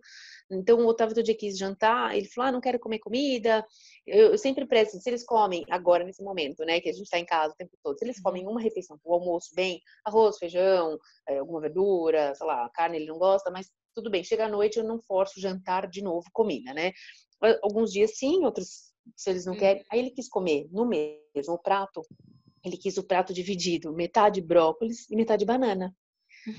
Então 0.52 0.80
o 0.80 0.88
Otávio 0.88 1.16
todo 1.16 1.24
dia 1.24 1.38
quis 1.38 1.58
jantar, 1.58 2.16
ele 2.16 2.28
falou, 2.28 2.50
ah, 2.50 2.52
não 2.52 2.62
quero 2.62 2.80
comer 2.80 3.00
comida. 3.00 3.66
Eu, 4.06 4.32
eu 4.32 4.38
sempre 4.38 4.66
prezo, 4.66 5.00
se 5.00 5.10
eles 5.10 5.24
comem 5.24 5.66
agora 5.70 6.04
nesse 6.04 6.24
momento, 6.24 6.66
né, 6.66 6.82
que 6.82 6.90
a 6.90 6.94
gente 6.94 7.04
está 7.04 7.18
em 7.20 7.26
casa 7.26 7.54
o 7.54 7.58
tempo 7.58 7.72
todo, 7.84 7.98
se 7.98 8.04
eles 8.06 8.18
uhum. 8.18 8.24
comem 8.24 8.48
uma 8.48 8.62
refeição, 8.62 9.00
o 9.04 9.14
almoço 9.14 9.54
bem, 9.56 9.80
arroz, 10.06 10.38
feijão, 10.38 10.98
eh, 11.30 11.38
alguma 11.38 11.62
verdura, 11.62 12.36
sei 12.36 12.46
lá, 12.46 12.70
carne 12.74 12.98
ele 12.98 13.06
não 13.06 13.18
gosta, 13.18 13.50
mas 13.50 13.70
tudo 13.96 14.10
bem, 14.10 14.24
chega 14.24 14.46
à 14.46 14.50
noite 14.50 14.78
eu 14.78 14.84
não 14.84 15.02
forço 15.02 15.40
jantar 15.40 15.88
de 15.88 16.02
novo 16.02 16.28
comida, 16.34 16.74
né? 16.74 16.92
Alguns 17.64 17.92
dias 17.92 18.18
sim, 18.18 18.46
outros 18.46 18.91
se 19.16 19.30
eles 19.30 19.46
não 19.46 19.56
querem. 19.56 19.82
Uhum. 19.82 19.88
Aí 19.92 20.00
ele 20.00 20.12
quis 20.12 20.30
comer 20.30 20.68
no 20.72 20.86
mesmo 20.86 21.58
prato, 21.62 22.02
ele 22.64 22.78
quis 22.78 22.98
o 22.98 23.04
prato 23.04 23.34
dividido, 23.34 23.94
metade 23.94 24.42
brócolis 24.42 25.10
e 25.10 25.16
metade 25.16 25.46
banana. 25.46 25.96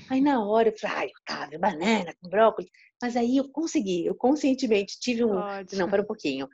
Aí 0.09 0.21
na 0.21 0.43
hora 0.45 0.69
eu 0.69 0.77
falei, 0.77 0.95
ai, 0.97 1.11
Otávio, 1.21 1.59
banana 1.59 2.13
com 2.21 2.29
brócolis. 2.29 2.71
Mas 3.01 3.15
aí 3.15 3.37
eu 3.37 3.49
consegui, 3.49 4.05
eu 4.05 4.15
conscientemente 4.15 4.99
tive 4.99 5.25
um. 5.25 5.35
Ótimo. 5.35 5.79
Não, 5.79 5.89
para 5.89 6.01
um 6.01 6.05
pouquinho 6.05 6.47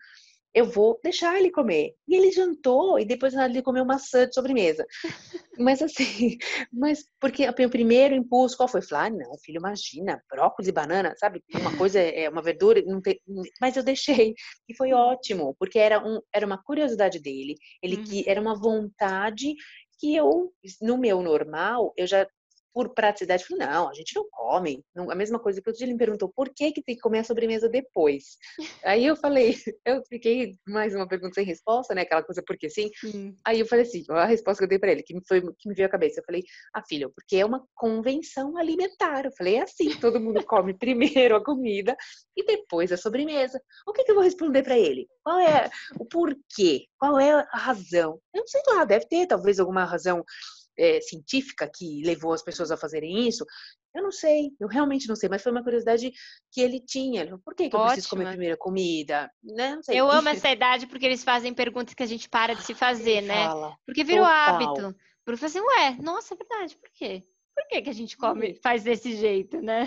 eu 0.54 0.66
vou 0.66 1.00
deixar 1.04 1.38
ele 1.38 1.52
comer. 1.52 1.94
E 2.08 2.16
ele 2.16 2.32
jantou 2.32 3.00
e 3.00 3.06
depois 3.06 3.34
ele 3.34 3.62
comeu 3.62 3.86
maçã 3.86 4.28
de 4.28 4.34
sobremesa. 4.34 4.86
Mas 5.60 5.82
assim, 5.82 6.38
mas 6.72 7.04
porque 7.20 7.46
o 7.46 7.70
primeiro 7.70 8.16
impulso 8.16 8.56
qual 8.56 8.70
foi? 8.70 8.82
Falar, 8.82 9.08
ah, 9.08 9.10
não, 9.10 9.38
filho, 9.44 9.58
imagina, 9.58 10.24
brócolis 10.32 10.70
e 10.70 10.72
banana, 10.72 11.14
sabe? 11.18 11.44
Uma 11.54 11.76
coisa 11.78 12.00
é 12.00 12.30
uma 12.30 12.42
verdura, 12.42 12.82
não 12.86 13.02
tem... 13.02 13.20
mas 13.60 13.76
eu 13.76 13.84
deixei. 13.84 14.36
E 14.70 14.74
foi 14.74 14.94
ótimo, 14.94 15.54
porque 15.60 15.78
era, 15.78 16.00
um, 16.00 16.22
era 16.34 16.46
uma 16.46 16.64
curiosidade 16.64 17.20
dele, 17.20 17.56
ele 17.84 17.98
uhum. 17.98 18.04
que 18.06 18.24
era 18.26 18.40
uma 18.40 18.58
vontade 18.58 19.54
que 20.00 20.16
eu, 20.16 20.54
no 20.82 20.98
meu 20.98 21.22
normal, 21.22 21.94
eu 21.98 22.08
já 22.08 22.26
por 22.74 22.94
praticidade, 22.94 23.46
falei, 23.46 23.68
não, 23.68 23.90
a 23.90 23.94
gente 23.94 24.16
não 24.16 24.28
come. 24.32 24.84
Não, 24.96 25.10
a 25.10 25.16
mesma 25.16 25.40
coisa 25.40 25.62
que 25.62 25.70
o 25.70 25.74
dia 25.74 25.86
ele 25.86 25.94
me 25.94 26.00
perguntou, 26.00 26.32
por 26.36 26.50
que 26.50 26.72
que 26.72 26.84
tem 26.84 26.96
que 26.96 27.02
comer 27.02 27.20
a 27.20 27.24
sobremesa 27.24 27.68
depois? 27.68 28.38
Aí 28.86 29.06
eu 29.06 29.16
falei, 29.16 29.56
eu 29.86 30.02
fiquei 30.08 30.54
mais 30.68 30.96
uma 30.96 31.08
pergunta 31.08 31.36
sem 31.36 31.46
resposta, 31.46 31.94
né? 31.94 32.02
Aquela 32.02 32.24
coisa, 32.24 32.44
porque 32.46 32.70
sim. 32.70 32.90
sim. 33.00 33.36
Aí 33.46 33.60
eu 33.60 33.66
falei 33.66 33.86
assim, 33.86 34.04
a 34.10 34.26
resposta 34.26 34.60
que 34.60 34.66
eu 34.66 34.70
dei 34.70 34.80
para 34.80 34.92
ele, 34.92 35.04
que 35.04 35.14
me, 35.14 35.22
foi, 35.28 35.42
que 35.42 35.68
me 35.68 35.76
veio 35.76 35.88
à 35.88 35.92
cabeça, 35.92 36.20
eu 36.20 36.26
falei, 36.26 36.44
ah, 36.74 36.84
filho, 36.88 37.12
porque 37.16 37.38
é 37.38 37.46
uma 37.46 37.64
convenção 37.76 38.58
alimentar. 38.58 39.26
Eu 39.26 39.32
falei, 39.38 39.56
é 39.56 39.64
assim, 39.64 39.98
todo 40.00 40.20
mundo 40.20 40.44
come 40.46 40.74
primeiro 40.78 41.36
a 41.36 41.44
comida 41.44 41.96
e 42.36 42.46
depois 42.46 42.92
a 42.92 42.98
sobremesa. 42.98 43.62
O 43.88 43.94
que 43.94 44.04
que 44.04 44.12
eu 44.12 44.16
vou 44.16 44.24
responder 44.24 44.64
para 44.64 44.78
ele? 44.78 45.08
Qual 45.24 45.40
é 45.40 45.70
o 46.00 46.06
porquê? 46.06 46.86
Qual 46.98 47.20
é 47.20 47.32
a 47.32 47.58
razão? 47.58 48.20
Eu 48.34 48.42
não 48.42 48.48
sei 48.48 48.62
lá, 48.68 48.86
deve 48.86 49.08
ter 49.08 49.26
talvez 49.26 49.60
alguma 49.60 49.84
razão 49.86 50.24
é, 50.80 51.02
científica 51.02 51.70
que 51.72 52.02
levou 52.04 52.34
as 52.34 52.42
pessoas 52.42 52.72
a 52.72 52.78
fazerem 52.78 53.28
isso? 53.28 53.46
Eu 53.94 54.04
não 54.04 54.12
sei, 54.12 54.52
eu 54.60 54.68
realmente 54.68 55.08
não 55.08 55.16
sei, 55.16 55.28
mas 55.28 55.42
foi 55.42 55.52
uma 55.52 55.64
curiosidade 55.64 56.12
que 56.52 56.62
ele 56.62 56.80
tinha. 56.80 57.22
Ele 57.22 57.30
falou, 57.32 57.44
Por 57.44 57.56
que, 57.56 57.70
que 57.70 57.76
eu 57.76 57.86
preciso 57.86 58.10
comer 58.10 58.26
a 58.28 58.30
primeira 58.30 58.58
comida? 58.58 59.32
Né? 59.44 59.76
Não 59.76 59.84
sei. 59.84 60.00
Eu 60.00 60.10
amo 60.10 60.30
essa 60.30 60.50
idade 60.50 60.88
porque 60.88 61.06
eles 61.06 61.24
fazem 61.24 61.54
perguntas 61.54 61.94
que 61.94 62.04
a 62.04 62.08
gente 62.08 62.30
para 62.30 62.54
de 62.54 62.64
se 62.64 62.74
fazer, 62.74 63.22
né? 63.22 63.46
Fala. 63.46 63.76
Porque 63.86 64.04
virou 64.04 64.26
Total. 64.26 64.56
hábito. 64.56 64.96
Porque 65.26 65.46
assim, 65.46 65.60
ué, 65.60 65.98
nossa, 66.02 66.34
é 66.34 66.38
verdade, 66.38 66.78
por 66.78 66.90
quê? 66.94 67.24
Por 67.56 67.68
que, 67.68 67.82
que 67.82 67.90
a 67.90 67.94
gente 67.94 68.18
come, 68.18 68.56
faz 68.64 68.84
desse 68.84 69.16
jeito, 69.16 69.62
né? 69.62 69.86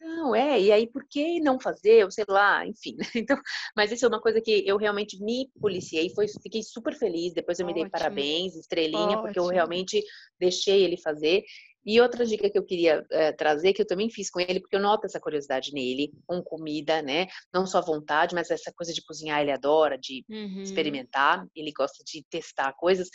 Não, 0.00 0.34
é, 0.34 0.60
e 0.60 0.72
aí 0.72 0.86
por 0.86 1.06
que 1.08 1.40
não 1.40 1.60
fazer, 1.60 2.04
ou 2.04 2.10
sei 2.10 2.24
lá, 2.28 2.66
enfim. 2.66 2.96
Né? 2.96 3.06
Então, 3.22 3.38
mas 3.76 3.92
isso 3.92 4.04
é 4.04 4.08
uma 4.08 4.20
coisa 4.20 4.40
que 4.40 4.64
eu 4.66 4.76
realmente 4.76 5.22
me 5.22 5.50
policiei, 5.60 6.10
foi, 6.14 6.26
fiquei 6.28 6.62
super 6.62 6.94
feliz, 6.94 7.32
depois 7.32 7.58
eu 7.58 7.66
me 7.66 7.72
Ótimo. 7.72 7.84
dei 7.84 7.90
parabéns, 7.90 8.56
estrelinha, 8.56 9.02
Ótimo. 9.02 9.22
porque 9.22 9.38
eu 9.38 9.46
realmente 9.46 10.02
deixei 10.38 10.82
ele 10.82 10.96
fazer. 10.96 11.44
E 11.84 12.00
outra 12.00 12.24
dica 12.24 12.48
que 12.48 12.56
eu 12.56 12.64
queria 12.64 13.04
é, 13.10 13.32
trazer, 13.32 13.72
que 13.72 13.82
eu 13.82 13.86
também 13.86 14.08
fiz 14.08 14.30
com 14.30 14.40
ele, 14.40 14.60
porque 14.60 14.76
eu 14.76 14.80
noto 14.80 15.04
essa 15.04 15.20
curiosidade 15.20 15.72
nele, 15.72 16.12
com 16.26 16.40
comida, 16.40 17.02
né? 17.02 17.26
Não 17.52 17.66
só 17.66 17.80
vontade, 17.80 18.34
mas 18.34 18.50
essa 18.50 18.72
coisa 18.72 18.92
de 18.92 19.04
cozinhar 19.04 19.40
ele 19.40 19.50
adora, 19.50 19.98
de 19.98 20.24
uhum. 20.28 20.62
experimentar, 20.62 21.44
ele 21.54 21.72
gosta 21.72 22.02
de 22.04 22.24
testar 22.30 22.72
coisas. 22.74 23.08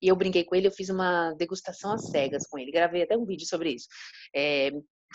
E 0.00 0.08
eu 0.08 0.16
brinquei 0.16 0.44
com 0.44 0.54
ele, 0.54 0.66
eu 0.66 0.72
fiz 0.72 0.88
uma 0.88 1.32
degustação 1.34 1.92
às 1.92 2.10
cegas 2.10 2.46
com 2.48 2.58
ele, 2.58 2.70
gravei 2.70 3.02
até 3.02 3.16
um 3.16 3.24
vídeo 3.24 3.46
sobre 3.46 3.70
isso. 3.74 3.86
É, 4.34 4.70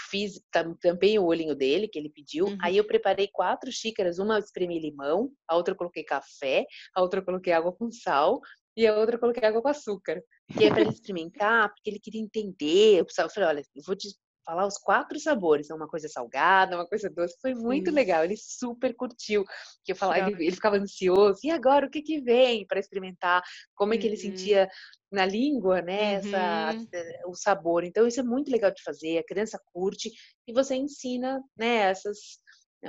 fiz, 0.10 0.42
tampei 0.82 1.20
o 1.20 1.26
olhinho 1.26 1.56
dele, 1.56 1.88
que 1.88 2.00
ele 2.00 2.10
pediu. 2.10 2.46
Uhum. 2.46 2.58
Aí 2.62 2.78
eu 2.78 2.86
preparei 2.86 3.30
quatro 3.32 3.72
xícaras, 3.72 4.20
uma 4.20 4.36
eu 4.36 4.40
espremi 4.40 4.80
limão, 4.80 5.32
a 5.48 5.56
outra 5.56 5.74
eu 5.74 5.78
coloquei 5.78 6.04
café, 6.04 6.66
a 6.96 7.02
outra 7.02 7.20
eu 7.20 7.26
coloquei 7.26 7.54
água 7.54 7.74
com 7.74 7.92
sal 7.92 8.40
e 8.76 8.88
a 8.88 8.98
outra 8.98 9.16
eu 9.16 9.20
coloquei 9.20 9.48
água 9.48 9.62
com 9.62 9.68
açúcar. 9.68 10.22
Que 10.58 10.66
é 10.66 10.70
para 10.70 10.82
ele 10.82 10.92
experimentar, 10.92 11.70
porque 11.74 11.90
ele 11.90 12.00
queria 12.00 12.22
entender. 12.22 13.00
Eu 13.00 13.30
falei, 13.30 13.50
olha, 13.50 13.64
eu 13.76 13.84
vou 13.86 13.96
te 13.96 14.10
falar 14.52 14.68
os 14.68 14.78
quatro 14.78 15.18
sabores, 15.18 15.70
uma 15.70 15.88
coisa 15.88 16.10
salgada, 16.10 16.76
uma 16.76 16.86
coisa 16.86 17.10
doce, 17.10 17.38
foi 17.42 17.54
muito 17.54 17.90
Sim. 17.90 17.96
legal, 17.96 18.26
ele 18.26 18.36
super 18.36 18.94
curtiu, 18.94 19.46
que 19.82 19.94
eu 19.94 19.96
falava, 19.96 20.30
ele, 20.30 20.44
ele, 20.44 20.56
ficava 20.56 20.76
ansioso, 20.76 21.40
e 21.42 21.50
agora 21.50 21.88
o 21.88 21.90
que 21.90 22.02
que 22.02 22.20
vem 22.20 22.68
para 22.68 22.80
experimentar, 22.80 23.42
como 23.74 23.94
é 23.94 23.98
que 23.98 24.06
ele 24.06 24.16
uhum. 24.16 24.22
sentia 24.22 24.70
na 25.10 25.26
língua, 25.26 25.82
né, 25.82 26.16
essa, 26.16 26.74
uhum. 26.74 27.32
o 27.32 27.34
sabor, 27.34 27.86
então 27.86 28.06
isso 28.06 28.20
é 28.20 28.24
muito 28.24 28.52
legal 28.52 28.72
de 28.72 28.84
fazer, 28.84 29.20
a 29.20 29.26
criança 29.26 29.58
curte, 29.72 30.12
e 30.46 30.52
você 30.52 30.76
ensina, 30.76 31.42
né, 31.58 31.90
essas 31.90 32.18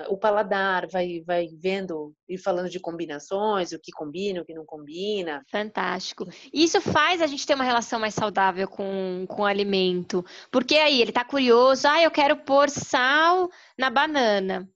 o 0.09 0.17
paladar, 0.17 0.89
vai, 0.89 1.21
vai 1.21 1.49
vendo 1.59 2.15
e 2.29 2.39
falando 2.39 2.71
de 2.71 2.81
combinações, 2.81 3.73
o 3.73 3.79
que 3.79 3.93
combina, 3.93 4.41
o 4.41 4.45
que 4.45 4.55
não 4.55 4.65
combina. 4.65 5.45
Fantástico. 5.51 6.27
Isso 6.53 6.81
faz 6.81 7.21
a 7.21 7.27
gente 7.27 7.47
ter 7.47 7.55
uma 7.55 7.65
relação 7.65 8.01
mais 8.01 8.15
saudável 8.15 8.67
com, 8.67 9.27
com 9.29 9.43
o 9.43 9.47
alimento. 9.47 10.25
Porque 10.51 10.77
aí 10.77 11.01
ele 11.01 11.13
tá 11.13 11.25
curioso, 11.25 11.87
ah, 11.87 12.03
eu 12.03 12.11
quero 12.11 12.37
pôr 12.39 12.71
sal 12.71 13.51
na 13.79 13.91
banana. 13.91 14.69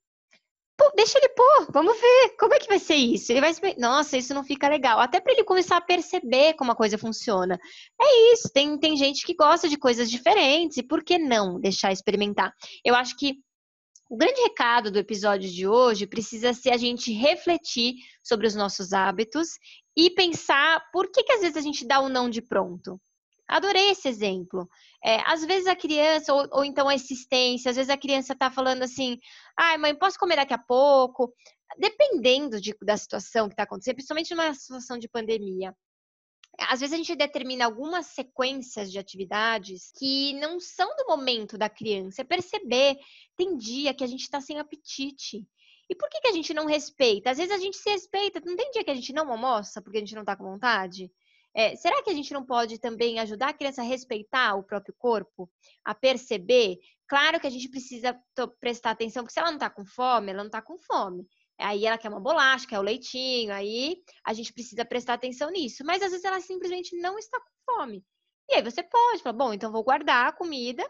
Pô, 0.79 0.93
deixa 0.95 1.17
ele 1.17 1.31
pôr, 1.31 1.73
vamos 1.73 1.99
ver 1.99 2.37
como 2.39 2.53
é 2.53 2.59
que 2.59 2.69
vai 2.69 2.79
ser 2.79 2.97
isso. 2.97 3.33
Ele 3.33 3.41
vai 3.41 3.55
nossa, 3.79 4.19
isso 4.19 4.35
não 4.35 4.45
fica 4.45 4.69
legal. 4.69 5.01
Até 5.01 5.19
para 5.19 5.33
ele 5.33 5.43
começar 5.43 5.79
a 5.79 5.81
perceber 5.81 6.53
como 6.53 6.71
a 6.71 6.77
coisa 6.77 6.99
funciona. 6.99 7.59
É 7.99 8.33
isso, 8.35 8.51
tem, 8.53 8.79
tem 8.79 8.95
gente 8.95 9.25
que 9.25 9.35
gosta 9.35 9.71
de 9.71 9.79
coisas 9.79 10.11
diferentes, 10.11 10.77
e 10.77 10.83
por 10.83 11.03
que 11.03 11.17
não 11.17 11.59
deixar 11.59 11.93
experimentar? 11.93 12.53
Eu 12.85 12.95
acho 12.95 13.17
que 13.17 13.37
o 14.09 14.17
grande 14.17 14.41
recado 14.43 14.91
do 14.91 14.99
episódio 14.99 15.51
de 15.51 15.67
hoje 15.67 16.07
precisa 16.07 16.53
ser 16.53 16.71
a 16.71 16.77
gente 16.77 17.13
refletir 17.13 17.95
sobre 18.23 18.47
os 18.47 18.55
nossos 18.55 18.93
hábitos 18.93 19.59
e 19.97 20.11
pensar 20.11 20.91
por 20.93 21.11
que, 21.11 21.25
que 21.25 21.33
às 21.33 21.41
vezes 21.41 21.57
a 21.57 21.61
gente 21.61 21.87
dá 21.87 22.01
o 22.01 22.07
um 22.07 22.09
não 22.09 22.31
de 22.31 22.41
pronto. 22.41 23.01
Adorei 23.49 23.91
esse 23.91 24.09
exemplo. 24.09 24.69
É, 25.05 25.19
às 25.31 25.45
vezes 25.45 25.69
a 25.69 25.77
criança, 25.77 26.33
ou, 26.35 26.49
ou, 26.51 26.65
então 26.65 26.89
a 26.89 26.95
existência, 26.95 27.71
às 27.71 27.77
vezes 27.77 27.91
a 27.91 27.97
criança 27.97 28.33
está 28.33 28.51
falando 28.51 28.83
assim: 28.83 29.19
ai, 29.57 29.79
mãe, 29.79 29.95
posso 29.95 30.19
comer 30.19 30.37
daqui 30.37 30.55
a 30.55 30.59
pouco? 30.59 31.33
Dependendo 31.79 32.61
de, 32.61 32.77
da 32.83 32.97
situação 32.97 33.49
que 33.49 33.55
está 33.55 33.63
acontecendo, 33.63 33.95
principalmente 33.95 34.35
numa 34.35 34.53
situação 34.55 34.99
de 34.99 35.09
pandemia 35.09 35.75
às 36.59 36.81
vezes 36.81 36.93
a 36.93 36.97
gente 36.97 37.15
determina 37.15 37.65
algumas 37.65 38.07
sequências 38.07 38.91
de 38.91 38.99
atividades 38.99 39.93
que 39.99 40.33
não 40.35 40.59
são 40.61 40.89
do 40.97 41.07
momento 41.07 41.59
da 41.59 41.69
criança. 41.69 42.23
É 42.23 42.25
perceber, 42.25 42.97
tem 43.37 43.57
dia 43.57 43.95
que 43.95 44.05
a 44.05 44.07
gente 44.07 44.23
está 44.23 44.41
sem 44.41 44.59
apetite. 44.59 45.47
E 45.89 45.95
por 45.95 46.09
que, 46.09 46.21
que 46.21 46.29
a 46.29 46.33
gente 46.33 46.53
não 46.53 46.67
respeita? 46.67 47.31
Às 47.31 47.39
vezes 47.39 47.53
a 47.53 47.59
gente 47.59 47.77
se 47.77 47.89
respeita, 47.91 48.41
não 48.45 48.57
tem 48.57 48.71
dia 48.71 48.85
que 48.85 48.91
a 48.91 48.95
gente 48.95 49.13
não 49.13 49.31
almoça 49.31 49.81
porque 49.81 49.99
a 49.99 50.01
gente 50.01 50.15
não 50.15 50.23
está 50.23 50.37
com 50.37 50.45
vontade? 50.45 51.11
É, 51.55 51.75
será 51.75 52.03
que 52.03 52.11
a 52.11 52.13
gente 52.13 52.35
não 52.35 52.45
pode 52.45 52.79
também 52.79 53.19
ajudar 53.19 53.49
a 53.49 53.55
criança 53.55 53.81
a 53.81 53.85
respeitar 53.85 54.57
o 54.57 54.63
próprio 54.63 54.95
corpo, 54.99 55.51
a 55.85 55.95
perceber? 55.95 56.77
Claro 57.09 57.41
que 57.41 57.47
a 57.47 57.51
gente 57.51 57.69
precisa 57.71 58.15
prestar 58.61 58.91
atenção, 58.91 59.23
porque 59.23 59.33
se 59.33 59.41
ela 59.41 59.51
não 59.51 59.57
está 59.57 59.71
com 59.71 59.87
fome, 59.87 60.33
ela 60.33 60.43
não 60.43 60.49
está 60.49 60.61
com 60.61 60.77
fome. 60.77 61.27
Aí 61.59 61.87
ela 61.87 61.99
quer 61.99 62.09
uma 62.09 62.21
bolacha, 62.21 62.67
quer 62.67 62.79
o 62.79 62.83
leitinho, 62.83 63.53
aí 63.53 63.97
a 64.25 64.33
gente 64.33 64.53
precisa 64.53 64.85
prestar 64.85 65.15
atenção 65.15 65.51
nisso. 65.51 65.85
Mas 65.85 66.03
às 66.03 66.11
vezes 66.11 66.25
ela 66.25 66.41
simplesmente 66.41 66.97
não 66.97 67.19
está 67.19 67.39
com 67.41 67.75
fome. 67.75 68.05
E 68.49 68.57
aí 68.57 68.63
você 68.63 68.83
pode 68.83 69.23
falar, 69.23 69.37
bom, 69.37 69.53
então 69.53 69.73
vou 69.73 69.83
guardar 69.83 70.29
a 70.29 70.33
comida. 70.33 70.89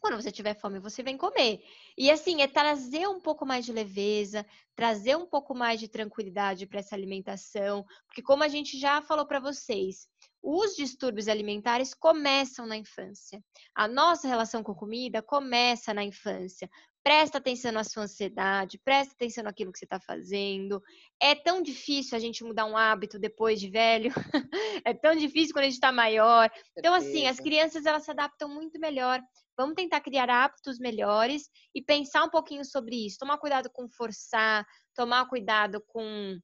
Quando 0.00 0.22
você 0.22 0.30
tiver 0.30 0.54
fome, 0.54 0.78
você 0.78 1.02
vem 1.02 1.16
comer. 1.16 1.60
E 1.96 2.10
assim, 2.10 2.42
é 2.42 2.46
trazer 2.46 3.08
um 3.08 3.20
pouco 3.20 3.46
mais 3.46 3.64
de 3.64 3.72
leveza, 3.72 4.46
trazer 4.74 5.16
um 5.16 5.26
pouco 5.26 5.54
mais 5.54 5.80
de 5.80 5.88
tranquilidade 5.88 6.66
para 6.66 6.80
essa 6.80 6.94
alimentação, 6.94 7.84
porque 8.06 8.22
como 8.22 8.42
a 8.42 8.48
gente 8.48 8.78
já 8.78 9.00
falou 9.00 9.26
para 9.26 9.40
vocês, 9.40 10.06
os 10.42 10.76
distúrbios 10.76 11.28
alimentares 11.28 11.94
começam 11.94 12.66
na 12.66 12.76
infância. 12.76 13.42
A 13.74 13.88
nossa 13.88 14.28
relação 14.28 14.62
com 14.62 14.74
comida 14.74 15.22
começa 15.22 15.94
na 15.94 16.04
infância. 16.04 16.70
Presta 17.06 17.38
atenção 17.38 17.70
na 17.70 17.84
sua 17.84 18.02
ansiedade, 18.02 18.78
presta 18.78 19.14
atenção 19.14 19.44
naquilo 19.44 19.70
que 19.70 19.78
você 19.78 19.84
está 19.84 20.00
fazendo. 20.00 20.82
É 21.22 21.36
tão 21.36 21.62
difícil 21.62 22.16
a 22.16 22.18
gente 22.18 22.42
mudar 22.42 22.66
um 22.66 22.76
hábito 22.76 23.16
depois 23.16 23.60
de 23.60 23.70
velho. 23.70 24.10
é 24.84 24.92
tão 24.92 25.14
difícil 25.14 25.54
quando 25.54 25.62
a 25.62 25.66
gente 25.66 25.74
está 25.74 25.92
maior. 25.92 26.50
Então, 26.76 26.92
assim, 26.92 27.28
as 27.28 27.38
crianças 27.38 27.86
elas 27.86 28.02
se 28.02 28.10
adaptam 28.10 28.48
muito 28.48 28.80
melhor. 28.80 29.22
Vamos 29.56 29.76
tentar 29.76 30.00
criar 30.00 30.28
hábitos 30.28 30.80
melhores 30.80 31.48
e 31.72 31.80
pensar 31.80 32.24
um 32.24 32.28
pouquinho 32.28 32.64
sobre 32.64 33.06
isso. 33.06 33.18
Tomar 33.20 33.38
cuidado 33.38 33.70
com 33.70 33.88
forçar, 33.88 34.66
tomar 34.92 35.28
cuidado 35.28 35.80
com 35.86 36.36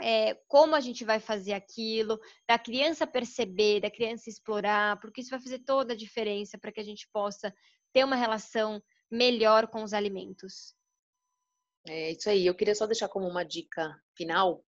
é, 0.00 0.36
como 0.48 0.74
a 0.74 0.80
gente 0.80 1.04
vai 1.04 1.20
fazer 1.20 1.52
aquilo, 1.52 2.18
da 2.48 2.58
criança 2.58 3.06
perceber, 3.06 3.82
da 3.82 3.90
criança 3.90 4.28
explorar, 4.28 4.98
porque 4.98 5.20
isso 5.20 5.30
vai 5.30 5.40
fazer 5.40 5.60
toda 5.60 5.92
a 5.92 5.96
diferença 5.96 6.58
para 6.58 6.72
que 6.72 6.80
a 6.80 6.84
gente 6.84 7.08
possa 7.12 7.54
ter 7.92 8.04
uma 8.04 8.16
relação 8.16 8.82
melhor 9.12 9.68
com 9.68 9.82
os 9.82 9.92
alimentos. 9.92 10.74
É 11.86 12.12
isso 12.12 12.30
aí. 12.30 12.46
Eu 12.46 12.54
queria 12.54 12.74
só 12.74 12.86
deixar 12.86 13.08
como 13.08 13.28
uma 13.28 13.44
dica 13.44 13.94
final 14.16 14.64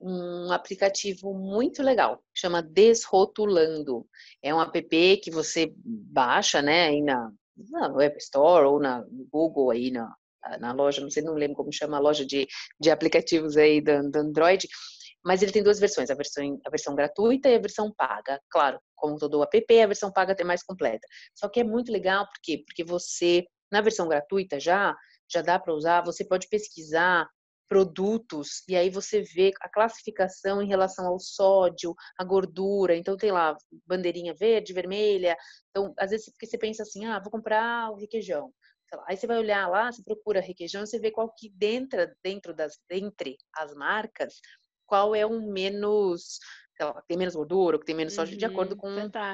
um 0.00 0.50
aplicativo 0.50 1.34
muito 1.34 1.82
legal, 1.82 2.24
chama 2.34 2.62
Desrotulando. 2.62 4.08
É 4.42 4.54
um 4.54 4.60
app 4.60 5.16
que 5.18 5.30
você 5.30 5.74
baixa, 5.76 6.62
né, 6.62 6.86
aí 6.86 7.02
na, 7.02 7.30
na 7.68 8.06
Store 8.16 8.64
ou 8.64 8.80
na 8.80 9.04
Google 9.30 9.70
aí 9.70 9.90
na, 9.90 10.10
na 10.58 10.72
loja, 10.72 11.02
não 11.02 11.10
sei, 11.10 11.22
não 11.22 11.34
lembro 11.34 11.56
como 11.56 11.72
chama 11.72 11.98
a 11.98 12.00
loja 12.00 12.24
de, 12.24 12.48
de 12.80 12.90
aplicativos 12.90 13.58
aí 13.58 13.82
do, 13.82 14.10
do 14.10 14.18
Android, 14.20 14.66
mas 15.22 15.42
ele 15.42 15.52
tem 15.52 15.62
duas 15.62 15.78
versões, 15.78 16.10
a 16.10 16.14
versão, 16.14 16.58
a 16.64 16.70
versão 16.70 16.94
gratuita 16.94 17.50
e 17.50 17.54
a 17.54 17.60
versão 17.60 17.92
paga. 17.92 18.40
Claro, 18.48 18.80
como 18.96 19.18
todo 19.18 19.42
app, 19.42 19.80
a 19.80 19.86
versão 19.86 20.10
paga 20.10 20.34
é 20.38 20.44
mais 20.44 20.62
completa. 20.62 21.06
Só 21.34 21.46
que 21.46 21.60
é 21.60 21.64
muito 21.64 21.92
legal, 21.92 22.24
por 22.24 22.40
quê? 22.42 22.62
Porque 22.66 22.82
você, 22.82 23.44
na 23.70 23.80
versão 23.80 24.08
gratuita 24.08 24.58
já, 24.58 24.96
já 25.28 25.42
dá 25.42 25.58
para 25.58 25.74
usar, 25.74 26.04
você 26.04 26.24
pode 26.24 26.48
pesquisar 26.48 27.28
produtos 27.68 28.64
e 28.68 28.74
aí 28.74 28.90
você 28.90 29.22
vê 29.22 29.52
a 29.60 29.68
classificação 29.68 30.60
em 30.60 30.66
relação 30.66 31.06
ao 31.06 31.20
sódio, 31.20 31.94
a 32.18 32.24
gordura. 32.24 32.96
Então 32.96 33.16
tem 33.16 33.30
lá 33.30 33.56
bandeirinha 33.86 34.34
verde, 34.34 34.72
vermelha. 34.72 35.36
Então 35.70 35.94
às 35.96 36.10
vezes 36.10 36.28
porque 36.30 36.46
você 36.46 36.58
pensa 36.58 36.82
assim, 36.82 37.06
ah, 37.06 37.20
vou 37.20 37.30
comprar 37.30 37.90
o 37.92 37.96
requeijão. 37.96 38.52
Aí 39.06 39.16
você 39.16 39.24
vai 39.24 39.38
olhar 39.38 39.68
lá, 39.68 39.92
você 39.92 40.02
procura 40.02 40.40
requeijão, 40.40 40.84
você 40.84 40.98
vê 40.98 41.12
qual 41.12 41.32
que 41.32 41.48
dentro, 41.50 42.10
dentro 42.24 42.52
das, 42.52 42.76
entre 42.90 43.36
as 43.54 43.72
marcas, 43.74 44.34
qual 44.84 45.14
é 45.14 45.24
um 45.24 45.52
menos, 45.52 46.40
lá, 46.84 47.02
tem 47.06 47.16
menos 47.16 47.34
gordura, 47.34 47.78
que 47.78 47.84
tem 47.84 47.94
menos 47.94 48.14
sódio, 48.14 48.32
uhum, 48.32 48.38
de 48.38 48.44
acordo 48.44 48.76
com, 48.76 48.90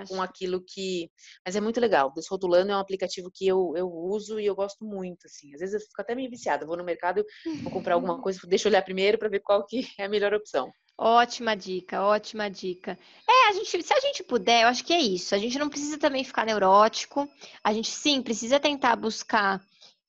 com 0.08 0.22
aquilo 0.22 0.62
que. 0.66 1.10
Mas 1.44 1.56
é 1.56 1.60
muito 1.60 1.80
legal. 1.80 2.12
Desrotulando 2.14 2.72
é 2.72 2.76
um 2.76 2.80
aplicativo 2.80 3.30
que 3.32 3.46
eu, 3.46 3.72
eu 3.76 3.88
uso 3.88 4.38
e 4.40 4.46
eu 4.46 4.54
gosto 4.54 4.84
muito, 4.84 5.26
assim. 5.26 5.52
Às 5.54 5.60
vezes 5.60 5.74
eu 5.74 5.80
fico 5.80 6.00
até 6.00 6.14
meio 6.14 6.30
viciada. 6.30 6.66
vou 6.66 6.76
no 6.76 6.84
mercado, 6.84 7.24
vou 7.62 7.72
comprar 7.72 7.94
alguma 7.94 8.20
coisa, 8.20 8.40
deixa 8.46 8.68
eu 8.68 8.70
olhar 8.70 8.82
primeiro 8.82 9.18
para 9.18 9.28
ver 9.28 9.40
qual 9.40 9.64
que 9.66 9.86
é 9.98 10.04
a 10.04 10.08
melhor 10.08 10.34
opção. 10.34 10.70
Ótima 10.98 11.54
dica, 11.54 12.02
ótima 12.02 12.48
dica. 12.50 12.98
É, 13.28 13.50
a 13.50 13.52
gente, 13.52 13.82
se 13.82 13.92
a 13.92 14.00
gente 14.00 14.24
puder, 14.24 14.62
eu 14.62 14.68
acho 14.68 14.82
que 14.82 14.94
é 14.94 15.00
isso. 15.00 15.34
A 15.34 15.38
gente 15.38 15.58
não 15.58 15.68
precisa 15.68 15.98
também 15.98 16.24
ficar 16.24 16.46
neurótico. 16.46 17.28
A 17.62 17.72
gente 17.72 17.90
sim 17.90 18.22
precisa 18.22 18.58
tentar 18.58 18.96
buscar 18.96 19.60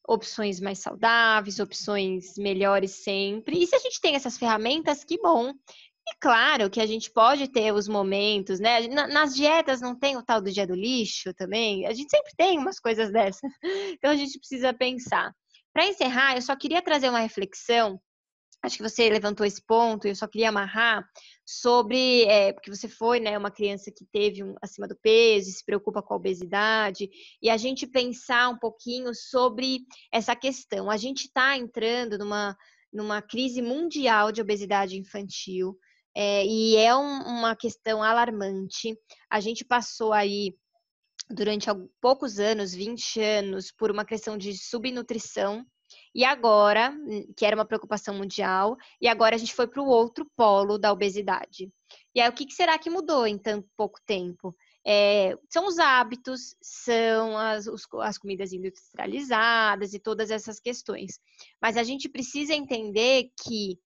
opções 0.07 0.61
mais 0.61 0.79
saudáveis, 0.79 1.59
opções 1.59 2.37
melhores 2.37 2.91
sempre. 2.91 3.61
E 3.61 3.67
se 3.67 3.75
a 3.75 3.79
gente 3.79 3.99
tem 3.99 4.15
essas 4.15 4.37
ferramentas, 4.37 5.03
que 5.03 5.19
bom. 5.19 5.53
E 6.09 6.15
claro 6.19 6.69
que 6.69 6.79
a 6.79 6.85
gente 6.85 7.11
pode 7.11 7.49
ter 7.49 7.73
os 7.73 7.87
momentos, 7.87 8.59
né? 8.59 8.87
Nas 8.87 9.35
dietas 9.35 9.81
não 9.81 9.97
tem 9.97 10.15
o 10.15 10.23
tal 10.23 10.41
do 10.41 10.51
dia 10.51 10.65
do 10.65 10.75
lixo 10.75 11.33
também. 11.33 11.85
A 11.85 11.93
gente 11.93 12.09
sempre 12.09 12.31
tem 12.37 12.57
umas 12.57 12.79
coisas 12.79 13.11
dessas. 13.11 13.41
Então 13.97 14.11
a 14.11 14.15
gente 14.15 14.39
precisa 14.39 14.73
pensar. 14.73 15.33
Para 15.73 15.87
encerrar, 15.87 16.35
eu 16.35 16.41
só 16.41 16.55
queria 16.55 16.81
trazer 16.81 17.09
uma 17.09 17.19
reflexão 17.19 17.99
acho 18.63 18.77
que 18.77 18.83
você 18.83 19.09
levantou 19.09 19.45
esse 19.45 19.61
ponto, 19.65 20.07
e 20.07 20.11
eu 20.11 20.15
só 20.15 20.27
queria 20.27 20.49
amarrar 20.49 21.07
sobre, 21.45 22.23
é, 22.23 22.51
porque 22.53 22.69
você 22.69 22.87
foi, 22.87 23.19
né, 23.19 23.37
uma 23.37 23.51
criança 23.51 23.91
que 23.91 24.05
teve 24.05 24.43
um, 24.43 24.55
acima 24.61 24.87
do 24.87 24.95
peso, 24.95 25.51
se 25.51 25.63
preocupa 25.63 26.01
com 26.01 26.13
a 26.13 26.17
obesidade, 26.17 27.09
e 27.41 27.49
a 27.49 27.57
gente 27.57 27.87
pensar 27.87 28.49
um 28.49 28.57
pouquinho 28.57 29.13
sobre 29.13 29.79
essa 30.11 30.35
questão. 30.35 30.89
A 30.89 30.97
gente 30.97 31.25
está 31.25 31.57
entrando 31.57 32.17
numa, 32.17 32.55
numa 32.91 33.21
crise 33.21 33.61
mundial 33.61 34.31
de 34.31 34.41
obesidade 34.41 34.97
infantil, 34.97 35.77
é, 36.19 36.43
e 36.43 36.75
é 36.75 36.95
um, 36.95 37.21
uma 37.27 37.55
questão 37.55 38.01
alarmante. 38.01 38.97
A 39.29 39.39
gente 39.39 39.63
passou 39.63 40.11
aí 40.11 40.57
durante 41.29 41.67
poucos 42.01 42.39
anos, 42.39 42.73
20 42.73 43.21
anos, 43.21 43.71
por 43.71 43.91
uma 43.91 44.03
questão 44.03 44.35
de 44.35 44.57
subnutrição, 44.57 45.63
e 46.15 46.25
agora, 46.25 46.89
hum, 46.89 47.31
que 47.37 47.45
era 47.45 47.55
uma 47.55 47.67
preocupação 47.67 48.15
mundial, 48.15 48.75
e 48.99 49.07
agora 49.07 49.35
a 49.35 49.37
gente 49.37 49.53
foi 49.53 49.67
para 49.67 49.79
o 49.79 49.87
outro 49.87 50.25
polo 50.35 50.79
da 50.79 50.91
obesidade. 50.91 51.71
E 52.15 52.19
aí, 52.19 52.27
o 52.27 52.33
que, 52.33 52.47
que 52.47 52.53
será 52.55 52.79
que 52.79 52.89
mudou 52.89 53.27
em 53.27 53.37
tão 53.37 53.63
pouco 53.77 53.99
tempo? 54.03 54.55
É, 54.83 55.37
são 55.47 55.67
os 55.67 55.77
hábitos, 55.77 56.55
são 56.59 57.37
as, 57.37 57.67
os, 57.67 57.83
as 58.01 58.17
comidas 58.17 58.53
industrializadas 58.53 59.93
e 59.93 59.99
todas 59.99 60.31
essas 60.31 60.59
questões. 60.59 61.19
Mas 61.61 61.77
a 61.77 61.83
gente 61.83 62.09
precisa 62.09 62.55
entender 62.55 63.29
que 63.43 63.77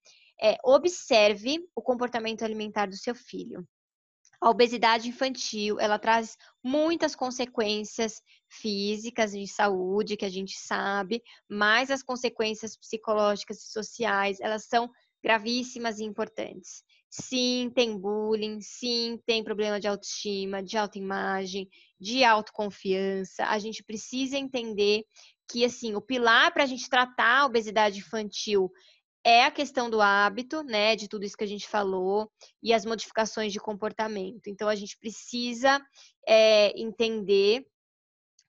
é, 0.41 0.57
observe 0.63 1.59
o 1.75 1.81
comportamento 1.81 2.43
alimentar 2.43 2.87
do 2.87 2.95
seu 2.95 3.13
filho. 3.13 3.67
A 4.41 4.49
obesidade 4.49 5.07
infantil, 5.07 5.79
ela 5.79 5.99
traz 5.99 6.35
muitas 6.63 7.15
consequências 7.15 8.21
físicas 8.49 9.33
de 9.33 9.47
saúde, 9.47 10.17
que 10.17 10.25
a 10.25 10.29
gente 10.29 10.57
sabe, 10.57 11.21
mas 11.47 11.91
as 11.91 12.01
consequências 12.01 12.75
psicológicas 12.75 13.59
e 13.59 13.71
sociais, 13.71 14.39
elas 14.39 14.65
são 14.65 14.89
gravíssimas 15.23 15.99
e 15.99 16.03
importantes. 16.05 16.83
Sim, 17.07 17.71
tem 17.75 17.95
bullying, 17.95 18.59
sim, 18.61 19.19
tem 19.27 19.43
problema 19.43 19.79
de 19.79 19.87
autoestima, 19.87 20.63
de 20.63 20.75
autoimagem, 20.75 21.69
de 21.99 22.23
autoconfiança. 22.23 23.45
A 23.45 23.59
gente 23.59 23.83
precisa 23.83 24.37
entender 24.37 25.03
que 25.51 25.63
assim, 25.65 25.93
o 25.93 26.01
pilar 26.01 26.51
para 26.51 26.63
a 26.63 26.65
gente 26.65 26.89
tratar 26.89 27.41
a 27.41 27.45
obesidade 27.45 27.99
infantil 27.99 28.71
é 29.23 29.45
a 29.45 29.51
questão 29.51 29.89
do 29.89 30.01
hábito, 30.01 30.63
né, 30.63 30.95
de 30.95 31.07
tudo 31.07 31.25
isso 31.25 31.37
que 31.37 31.43
a 31.43 31.47
gente 31.47 31.67
falou, 31.67 32.31
e 32.61 32.73
as 32.73 32.85
modificações 32.85 33.53
de 33.53 33.59
comportamento. 33.59 34.47
Então, 34.47 34.67
a 34.67 34.75
gente 34.75 34.97
precisa 34.97 35.79
é, 36.27 36.71
entender 36.79 37.65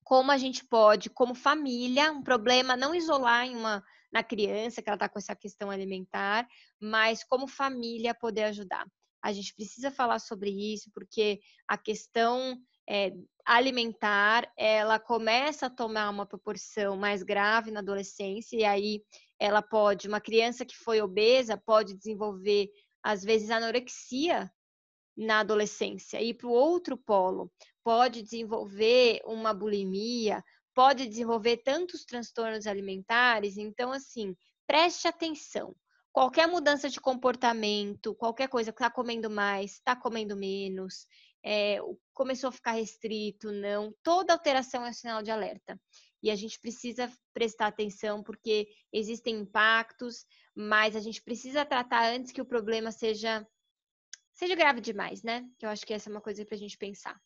como 0.03 0.31
a 0.31 0.39
gente 0.39 0.65
pode, 0.65 1.11
como 1.11 1.35
família, 1.35 2.13
um 2.13 2.23
problema 2.23 2.77
não 2.77 2.95
isolar 2.95 3.47
em 3.47 3.57
uma 3.57 3.83
na 4.13 4.23
criança 4.23 4.83
que 4.83 4.91
ela 4.91 4.97
está 4.97 5.09
com 5.09 5.19
essa 5.19 5.35
questão 5.35 5.71
alimentar, 5.71 6.47
mas 6.79 7.25
como 7.25 7.49
família 7.49 8.15
poder 8.15 8.45
ajudar. 8.45 8.87
A 9.23 9.33
gente 9.33 9.55
precisa 9.55 9.91
falar 9.91 10.19
sobre 10.19 10.51
isso 10.51 10.91
porque 10.93 11.41
a 11.67 11.79
questão 11.79 12.59
é, 12.89 13.13
alimentar 13.47 14.53
ela 14.57 14.99
começa 14.99 15.67
a 15.67 15.71
tomar 15.71 16.11
uma 16.11 16.27
proporção 16.27 16.97
mais 16.97 17.23
grave 17.23 17.71
na 17.71 17.81
adolescência 17.81 18.57
e 18.57 18.65
aí 18.65 19.03
ela 19.42 19.61
pode, 19.61 20.07
uma 20.07 20.20
criança 20.20 20.64
que 20.64 20.76
foi 20.76 21.02
obesa 21.02 21.57
pode 21.57 21.94
desenvolver, 21.94 22.70
às 23.02 23.24
vezes, 23.24 23.50
anorexia 23.50 24.48
na 25.16 25.40
adolescência, 25.40 26.22
e 26.22 26.33
para 26.33 26.46
o 26.46 26.52
outro 26.52 26.96
polo, 26.96 27.50
pode 27.83 28.22
desenvolver 28.22 29.20
uma 29.24 29.52
bulimia, 29.52 30.44
pode 30.72 31.09
desenvolver 31.09 31.57
tantos 31.57 32.05
transtornos 32.05 32.68
alimentares. 32.68 33.59
Então, 33.59 33.90
assim, 33.90 34.37
preste 34.64 35.09
atenção. 35.09 35.74
Qualquer 36.12 36.46
mudança 36.46 36.88
de 36.88 37.00
comportamento, 37.00 38.14
qualquer 38.14 38.48
coisa 38.48 38.70
que 38.70 38.81
está 38.81 38.90
comendo 38.94 39.28
mais, 39.28 39.72
está 39.72 39.96
comendo 39.96 40.37
menos, 40.37 41.05
é, 41.44 41.81
começou 42.14 42.48
a 42.48 42.52
ficar 42.52 42.72
restrito, 42.72 43.50
não, 43.50 43.92
toda 44.05 44.33
alteração 44.33 44.87
é 44.87 44.92
sinal 44.92 45.20
de 45.20 45.33
alerta 45.33 45.76
e 46.23 46.31
a 46.31 46.37
gente 46.37 46.59
precisa 46.61 47.11
prestar 47.35 47.67
atenção 47.67 48.23
porque 48.23 48.69
existem 48.93 49.41
impactos, 49.41 50.25
mas 50.55 50.95
a 50.95 51.01
gente 51.01 51.23
precisa 51.23 51.65
tratar 51.65 52.13
antes 52.13 52.33
que 52.33 52.41
o 52.41 52.47
problema 52.47 52.93
seja 52.93 53.47
seja 54.35 54.55
grave 54.55 54.81
demais, 54.81 55.23
né? 55.23 55.47
Que 55.59 55.67
eu 55.67 55.71
acho 55.71 55.85
que 55.85 55.93
essa 55.93 56.09
é 56.09 56.13
uma 56.13 56.21
coisa 56.21 56.45
para 56.45 56.55
a 56.55 56.59
gente 56.59 56.79
pensar. 56.79 57.21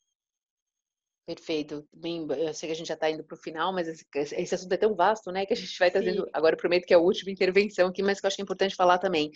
Perfeito. 1.27 1.85
Bem, 1.93 2.25
eu 2.31 2.55
sei 2.55 2.69
que 2.69 2.73
a 2.73 2.77
gente 2.77 2.87
já 2.87 2.95
está 2.95 3.11
indo 3.11 3.25
para 3.25 3.35
o 3.35 3.41
final, 3.41 3.73
mas 3.73 3.89
esse, 3.89 4.55
assunto 4.55 4.73
é 4.73 4.77
tão 4.77 4.95
vasto, 4.95 5.33
né, 5.33 5.45
que 5.45 5.53
a 5.53 5.57
gente 5.57 5.77
vai 5.77 5.91
trazendo. 5.91 6.23
Sim. 6.23 6.31
Agora 6.33 6.55
eu 6.55 6.59
prometo 6.59 6.87
que 6.87 6.95
é 6.95 6.97
a 6.97 7.01
última 7.01 7.33
intervenção 7.33 7.89
aqui, 7.89 8.01
mas 8.01 8.21
que 8.21 8.27
eu 8.27 8.29
acho 8.29 8.37
que 8.37 8.43
é 8.43 8.45
importante 8.45 8.77
falar 8.77 8.99
também. 8.99 9.33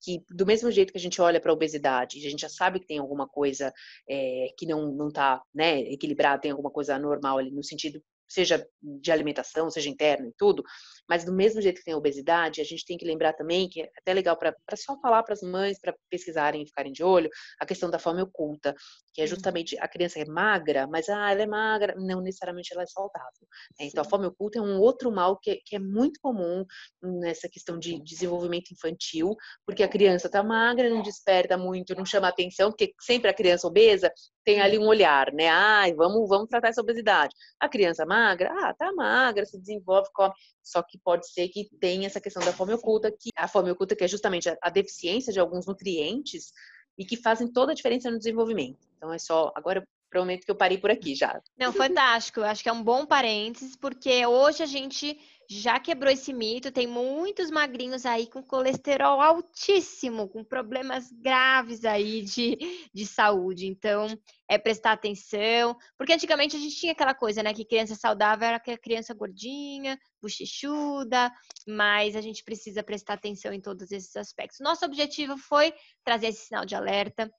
Que 0.00 0.22
do 0.30 0.46
mesmo 0.46 0.70
jeito 0.70 0.92
que 0.92 0.98
a 0.98 1.00
gente 1.00 1.20
olha 1.20 1.40
para 1.40 1.50
a 1.50 1.54
obesidade, 1.54 2.24
a 2.24 2.30
gente 2.30 2.40
já 2.40 2.48
sabe 2.48 2.78
que 2.78 2.86
tem 2.86 2.98
alguma 2.98 3.26
coisa 3.26 3.72
é, 4.08 4.48
que 4.56 4.66
não 4.66 5.08
está 5.08 5.42
né, 5.52 5.80
equilibrada, 5.80 6.42
tem 6.42 6.52
alguma 6.52 6.70
coisa 6.70 6.94
anormal 6.94 7.38
ali, 7.38 7.50
no 7.50 7.64
sentido 7.64 8.00
seja 8.32 8.66
de 8.82 9.12
alimentação, 9.12 9.70
seja 9.70 9.88
interna 9.88 10.28
e 10.28 10.32
tudo, 10.36 10.62
mas 11.08 11.24
do 11.24 11.32
mesmo 11.32 11.60
jeito 11.60 11.78
que 11.78 11.84
tem 11.84 11.94
a 11.94 11.98
obesidade, 11.98 12.60
a 12.60 12.64
gente 12.64 12.84
tem 12.84 12.96
que 12.96 13.04
lembrar 13.04 13.34
também, 13.34 13.68
que 13.68 13.82
é 13.82 13.90
até 13.98 14.12
legal 14.14 14.36
para 14.36 14.54
só 14.76 14.98
falar 15.00 15.22
para 15.22 15.34
as 15.34 15.42
mães, 15.42 15.78
para 15.78 15.94
pesquisarem 16.10 16.62
e 16.62 16.66
ficarem 16.66 16.92
de 16.92 17.04
olho, 17.04 17.28
a 17.60 17.66
questão 17.66 17.90
da 17.90 17.98
fome 17.98 18.22
oculta, 18.22 18.74
que 19.12 19.20
é 19.20 19.24
uhum. 19.24 19.28
justamente 19.28 19.76
a 19.78 19.86
criança 19.86 20.18
é 20.18 20.24
magra, 20.24 20.86
mas 20.86 21.08
ah, 21.08 21.30
ela 21.30 21.42
é 21.42 21.46
magra, 21.46 21.94
não 21.96 22.20
necessariamente 22.20 22.72
ela 22.72 22.82
é 22.82 22.86
saudável. 22.86 23.46
Né? 23.78 23.86
Então 23.86 24.02
a 24.02 24.08
fome 24.08 24.26
oculta 24.26 24.58
é 24.58 24.62
um 24.62 24.80
outro 24.80 25.12
mal 25.12 25.38
que, 25.38 25.56
que 25.64 25.76
é 25.76 25.78
muito 25.78 26.18
comum 26.20 26.64
nessa 27.02 27.48
questão 27.48 27.78
de 27.78 28.02
desenvolvimento 28.02 28.70
infantil, 28.72 29.36
porque 29.66 29.82
a 29.82 29.88
criança 29.88 30.26
está 30.28 30.42
magra, 30.42 30.88
não 30.88 31.02
desperta 31.02 31.58
muito, 31.58 31.94
não 31.94 32.06
chama 32.06 32.28
atenção, 32.28 32.70
porque 32.70 32.92
sempre 33.00 33.28
a 33.28 33.34
criança 33.34 33.66
obesa 33.66 34.12
tem 34.44 34.60
ali 34.60 34.78
um 34.78 34.86
olhar, 34.86 35.32
né? 35.32 35.48
Ai, 35.48 35.94
vamos, 35.94 36.28
vamos 36.28 36.48
tratar 36.48 36.68
essa 36.68 36.80
obesidade. 36.80 37.34
A 37.60 37.68
criança 37.68 38.04
magra, 38.04 38.52
ah, 38.52 38.74
tá 38.74 38.92
magra, 38.92 39.44
se 39.44 39.58
desenvolve, 39.58 40.08
come. 40.12 40.34
Só 40.62 40.82
que 40.82 40.98
pode 40.98 41.30
ser 41.30 41.48
que 41.48 41.68
tenha 41.80 42.06
essa 42.06 42.20
questão 42.20 42.44
da 42.44 42.52
fome 42.52 42.72
oculta, 42.74 43.10
que 43.10 43.30
a 43.36 43.48
fome 43.48 43.70
oculta 43.70 43.96
que 43.96 44.04
é 44.04 44.08
justamente 44.08 44.48
a, 44.48 44.56
a 44.62 44.70
deficiência 44.70 45.32
de 45.32 45.40
alguns 45.40 45.66
nutrientes 45.66 46.52
e 46.98 47.04
que 47.04 47.16
fazem 47.16 47.50
toda 47.50 47.72
a 47.72 47.74
diferença 47.74 48.10
no 48.10 48.18
desenvolvimento. 48.18 48.86
Então 48.96 49.12
é 49.12 49.18
só, 49.18 49.52
agora 49.54 49.86
prometo 50.12 50.44
que 50.44 50.50
eu 50.50 50.56
parei 50.56 50.76
por 50.76 50.90
aqui 50.90 51.14
já. 51.14 51.40
Não, 51.58 51.72
fantástico. 51.72 52.40
Eu 52.40 52.44
acho 52.44 52.62
que 52.62 52.68
é 52.68 52.72
um 52.72 52.82
bom 52.82 53.06
parênteses, 53.06 53.74
porque 53.74 54.24
hoje 54.26 54.62
a 54.62 54.66
gente 54.66 55.18
já 55.60 55.78
quebrou 55.78 56.12
esse 56.12 56.32
mito. 56.32 56.70
Tem 56.70 56.86
muitos 56.86 57.50
magrinhos 57.50 58.06
aí 58.06 58.26
com 58.26 58.42
colesterol 58.42 59.20
altíssimo, 59.20 60.28
com 60.28 60.44
problemas 60.44 61.10
graves 61.12 61.84
aí 61.84 62.22
de, 62.22 62.56
de 62.92 63.06
saúde. 63.06 63.66
Então, 63.66 64.06
é 64.48 64.58
prestar 64.58 64.92
atenção. 64.92 65.76
Porque 65.96 66.12
antigamente 66.12 66.56
a 66.56 66.58
gente 66.58 66.76
tinha 66.76 66.92
aquela 66.92 67.14
coisa, 67.14 67.42
né? 67.42 67.52
Que 67.52 67.64
criança 67.64 67.94
saudável 67.94 68.48
era 68.48 68.56
aquela 68.56 68.78
criança 68.78 69.14
gordinha, 69.14 69.98
bochechuda, 70.20 71.30
mas 71.66 72.16
a 72.16 72.20
gente 72.20 72.44
precisa 72.44 72.82
prestar 72.82 73.14
atenção 73.14 73.52
em 73.52 73.60
todos 73.60 73.90
esses 73.92 74.14
aspectos. 74.16 74.60
Nosso 74.60 74.84
objetivo 74.84 75.36
foi 75.36 75.72
trazer 76.04 76.28
esse 76.28 76.46
sinal 76.46 76.64
de 76.64 76.74
alerta, 76.74 77.30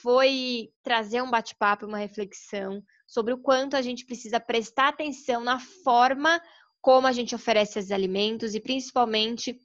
foi 0.00 0.70
trazer 0.82 1.22
um 1.22 1.30
bate-papo, 1.30 1.86
uma 1.86 1.98
reflexão 1.98 2.82
sobre 3.06 3.34
o 3.34 3.38
quanto 3.38 3.76
a 3.76 3.82
gente 3.82 4.06
precisa 4.06 4.40
prestar 4.40 4.88
atenção 4.88 5.44
na 5.44 5.58
forma 5.84 6.40
como 6.82 7.06
a 7.06 7.12
gente 7.12 7.34
oferece 7.34 7.78
os 7.78 7.92
alimentos 7.92 8.54
e 8.54 8.60
principalmente 8.60 9.58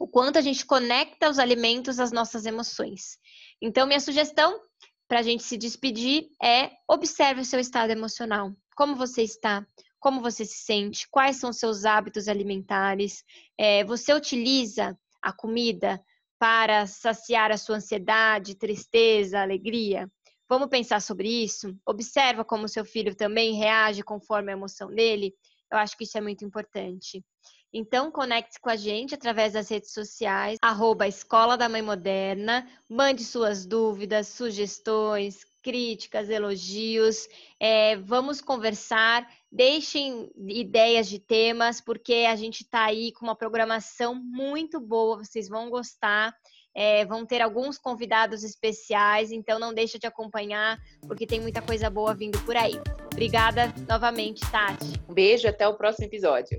o 0.00 0.08
quanto 0.08 0.38
a 0.38 0.40
gente 0.40 0.64
conecta 0.64 1.30
os 1.30 1.38
alimentos 1.38 2.00
às 2.00 2.10
nossas 2.10 2.46
emoções. 2.46 3.18
Então, 3.60 3.86
minha 3.86 4.00
sugestão 4.00 4.58
para 5.06 5.20
a 5.20 5.22
gente 5.22 5.42
se 5.42 5.56
despedir 5.56 6.28
é 6.42 6.70
observe 6.88 7.42
o 7.42 7.44
seu 7.44 7.60
estado 7.60 7.90
emocional. 7.90 8.52
Como 8.74 8.96
você 8.96 9.22
está? 9.22 9.64
Como 10.00 10.20
você 10.20 10.44
se 10.44 10.58
sente? 10.58 11.06
Quais 11.10 11.36
são 11.36 11.50
os 11.50 11.58
seus 11.58 11.84
hábitos 11.84 12.26
alimentares? 12.26 13.22
É, 13.58 13.84
você 13.84 14.12
utiliza 14.12 14.98
a 15.22 15.32
comida 15.32 16.02
para 16.38 16.86
saciar 16.86 17.50
a 17.50 17.56
sua 17.56 17.76
ansiedade, 17.76 18.56
tristeza, 18.56 19.40
alegria? 19.40 20.10
Vamos 20.48 20.68
pensar 20.68 21.00
sobre 21.00 21.28
isso? 21.28 21.76
Observa 21.84 22.44
como 22.44 22.68
seu 22.68 22.84
filho 22.84 23.14
também 23.14 23.54
reage 23.54 24.02
conforme 24.02 24.52
a 24.52 24.54
emoção 24.54 24.88
dele. 24.88 25.34
Eu 25.70 25.78
acho 25.78 25.96
que 25.96 26.04
isso 26.04 26.16
é 26.16 26.20
muito 26.20 26.44
importante. 26.44 27.24
Então, 27.72 28.10
conecte-se 28.10 28.60
com 28.60 28.70
a 28.70 28.76
gente 28.76 29.14
através 29.14 29.52
das 29.52 29.68
redes 29.68 29.92
sociais, 29.92 30.56
arroba 30.62 31.06
Escola 31.06 31.58
da 31.58 31.68
Mãe 31.68 31.82
Moderna, 31.82 32.66
mande 32.88 33.22
suas 33.24 33.66
dúvidas, 33.66 34.28
sugestões, 34.28 35.44
críticas, 35.62 36.30
elogios. 36.30 37.28
É, 37.60 37.96
vamos 37.96 38.40
conversar, 38.40 39.28
deixem 39.50 40.30
ideias 40.48 41.08
de 41.08 41.18
temas, 41.18 41.80
porque 41.80 42.24
a 42.30 42.36
gente 42.36 42.62
está 42.62 42.84
aí 42.84 43.12
com 43.12 43.26
uma 43.26 43.36
programação 43.36 44.14
muito 44.14 44.80
boa, 44.80 45.18
vocês 45.18 45.48
vão 45.48 45.68
gostar. 45.68 46.32
É, 46.78 47.06
vão 47.06 47.24
ter 47.24 47.40
alguns 47.40 47.78
convidados 47.78 48.44
especiais, 48.44 49.32
então 49.32 49.58
não 49.58 49.72
deixa 49.72 49.98
de 49.98 50.06
acompanhar, 50.06 50.78
porque 51.08 51.26
tem 51.26 51.40
muita 51.40 51.62
coisa 51.62 51.88
boa 51.88 52.14
vindo 52.14 52.38
por 52.40 52.54
aí. 52.54 52.78
Obrigada 53.10 53.72
novamente, 53.88 54.42
Tati. 54.50 55.00
Um 55.08 55.14
beijo, 55.14 55.48
até 55.48 55.66
o 55.66 55.72
próximo 55.72 56.04
episódio. 56.04 56.54